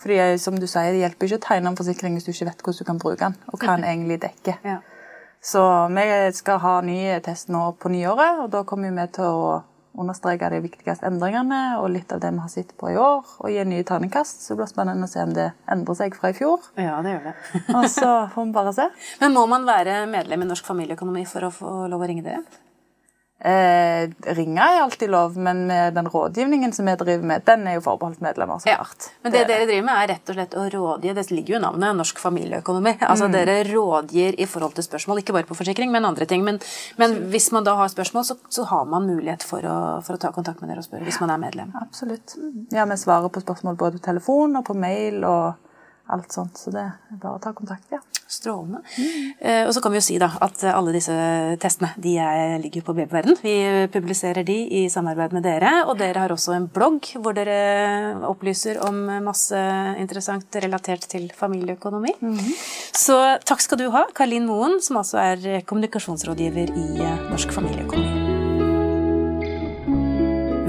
Fordi 0.00 0.20
eh, 0.20 0.36
som 0.40 0.56
du 0.58 0.66
sier, 0.66 0.92
det 0.94 1.02
hjelper 1.04 1.28
ikke 1.28 1.40
å 1.42 1.46
tegne 1.48 1.72
en 1.72 1.80
forsikring 1.80 2.16
hvis 2.16 2.28
du 2.28 2.32
ikke 2.32 2.48
vet 2.50 2.64
hvordan 2.64 2.80
du 2.80 2.90
kan 2.92 3.02
bruke 3.02 3.24
den, 3.24 3.36
og 3.52 3.60
hva 3.60 3.76
den 3.76 3.88
egentlig 3.88 4.20
dekker. 4.24 4.62
Ja. 4.64 4.78
Så 5.40 5.62
vi 5.88 6.04
skal 6.36 6.58
ha 6.60 6.74
ny 6.84 6.98
test 7.24 7.48
nå 7.48 7.70
på 7.80 7.88
nyåret, 7.92 8.42
og 8.42 8.50
da 8.52 8.60
kommer 8.68 8.92
vi 8.92 9.06
til 9.16 9.24
å 9.24 9.60
understreke 9.98 10.48
de 10.52 10.60
viktigste 10.62 11.06
endringene 11.08 11.78
og 11.80 11.90
litt 11.94 12.12
av 12.14 12.22
det 12.22 12.30
vi 12.34 12.42
har 12.44 12.52
sett 12.52 12.72
på 12.78 12.92
i 12.92 12.98
år, 13.00 13.26
og 13.40 13.50
gi 13.50 13.58
nye 13.64 13.80
ny 13.80 13.84
terningkast. 13.86 14.44
Så 14.44 14.54
det 14.54 14.62
blir 14.62 14.70
spennende 14.70 15.08
å 15.08 15.10
se 15.10 15.24
om 15.24 15.34
det 15.36 15.50
endrer 15.70 15.98
seg 15.98 16.16
fra 16.18 16.30
i 16.30 16.36
fjor. 16.36 16.70
ja, 16.78 17.00
det 17.04 17.16
gjør 17.16 17.30
det. 17.30 17.36
Og 17.74 17.86
så 17.90 18.10
får 18.34 18.46
vi 18.46 18.56
bare 18.56 18.74
se. 18.76 18.88
Men 19.20 19.36
må 19.36 19.46
man 19.50 19.66
være 19.68 20.04
medlem 20.10 20.46
i 20.46 20.50
Norsk 20.50 20.66
familieøkonomi 20.70 21.26
for 21.28 21.48
å 21.48 21.54
få 21.54 21.76
lov 21.90 22.04
å 22.04 22.10
ringe 22.10 22.26
dere? 22.26 22.44
Eh, 23.40 24.10
ringer 24.36 24.62
er 24.62 24.82
alltid 24.82 25.10
lov, 25.10 25.36
men 25.40 25.62
med 25.66 25.94
den 25.94 26.08
rådgivningen 26.12 26.72
som 26.72 26.86
vi 26.86 26.94
driver 27.00 27.24
med, 27.24 27.42
den 27.46 27.66
er 27.66 27.78
jo 27.78 27.80
forbeholdt 27.86 28.20
medlemmer. 28.20 28.58
så 28.60 28.74
klart. 28.74 29.06
Men 29.22 29.32
det 29.32 29.46
dere 29.48 29.64
driver 29.64 29.86
med, 29.86 29.94
er 30.02 30.10
rett 30.12 30.28
og 30.28 30.36
slett 30.36 30.56
å 30.60 30.64
rådgi 30.74 31.14
Det 31.16 31.30
ligger 31.30 31.54
jo 31.54 31.60
i 31.60 31.62
navnet 31.62 31.96
Norsk 31.96 32.20
familieøkonomi. 32.20 32.98
Altså 33.00 33.30
Dere 33.32 33.62
rådgir 33.64 34.36
i 34.36 34.46
forhold 34.46 34.74
til 34.76 34.84
spørsmål, 34.84 35.22
ikke 35.22 35.32
bare 35.32 35.48
på 35.48 35.56
forsikring, 35.56 35.90
men 35.90 36.04
andre 36.04 36.26
ting. 36.26 36.44
Men, 36.44 36.60
men 37.00 37.16
hvis 37.32 37.48
man 37.52 37.64
da 37.64 37.78
har 37.80 37.88
spørsmål, 37.88 38.24
så, 38.28 38.36
så 38.48 38.64
har 38.68 38.84
man 38.84 39.08
mulighet 39.08 39.42
for 39.42 39.64
å, 39.64 39.78
for 40.04 40.18
å 40.18 40.20
ta 40.20 40.34
kontakt 40.36 40.60
med 40.60 40.68
dere 40.68 40.84
og 40.84 40.88
spørre 40.90 41.08
hvis 41.08 41.20
man 41.24 41.32
er 41.32 41.40
medlem. 41.40 41.72
Absolutt. 41.80 42.36
Ja, 42.76 42.84
Vi 42.84 43.00
svarer 43.00 43.32
på 43.32 43.40
spørsmål 43.40 43.80
både 43.80 43.96
på 43.96 44.04
telefon 44.10 44.60
og 44.60 44.68
på 44.68 44.76
mail 44.76 45.24
og 45.24 45.69
alt 46.14 46.32
sånt, 46.34 46.58
så 46.58 46.72
det 46.74 46.86
er 46.86 47.20
bare 47.20 47.38
å 47.38 47.42
ta 47.42 47.54
kontakt. 47.56 47.86
ja. 47.94 48.02
Strålende. 48.30 48.78
Eh, 49.40 49.64
og 49.66 49.72
så 49.74 49.80
kan 49.82 49.90
vi 49.90 49.98
jo 49.98 50.04
si 50.06 50.16
da 50.22 50.28
at 50.44 50.62
alle 50.70 50.92
disse 50.94 51.14
testene 51.58 51.90
de 51.98 52.12
er, 52.22 52.60
ligger 52.62 52.84
på 52.86 52.94
Babyverden. 52.94 53.34
Vi 53.42 53.54
publiserer 53.90 54.46
de 54.46 54.54
i 54.78 54.84
samarbeid 54.92 55.34
med 55.34 55.42
dere, 55.48 55.72
og 55.90 55.98
dere 55.98 56.22
har 56.22 56.30
også 56.30 56.54
en 56.54 56.68
blogg 56.70 57.10
hvor 57.18 57.34
dere 57.34 58.22
opplyser 58.30 58.78
om 58.86 59.02
masse 59.26 59.58
interessant 59.98 60.60
relatert 60.62 61.10
til 61.10 61.26
familieøkonomi. 61.34 62.14
Så 62.94 63.18
takk 63.42 63.66
skal 63.66 63.82
du 63.82 63.88
ha, 63.90 64.06
Karlin 64.14 64.46
Moen, 64.46 64.78
som 64.84 65.02
altså 65.02 65.18
er 65.24 65.66
kommunikasjonsrådgiver 65.66 66.70
i 66.70 66.88
eh, 67.02 67.30
Norsk 67.32 67.58
familieøkonomi. 67.58 68.19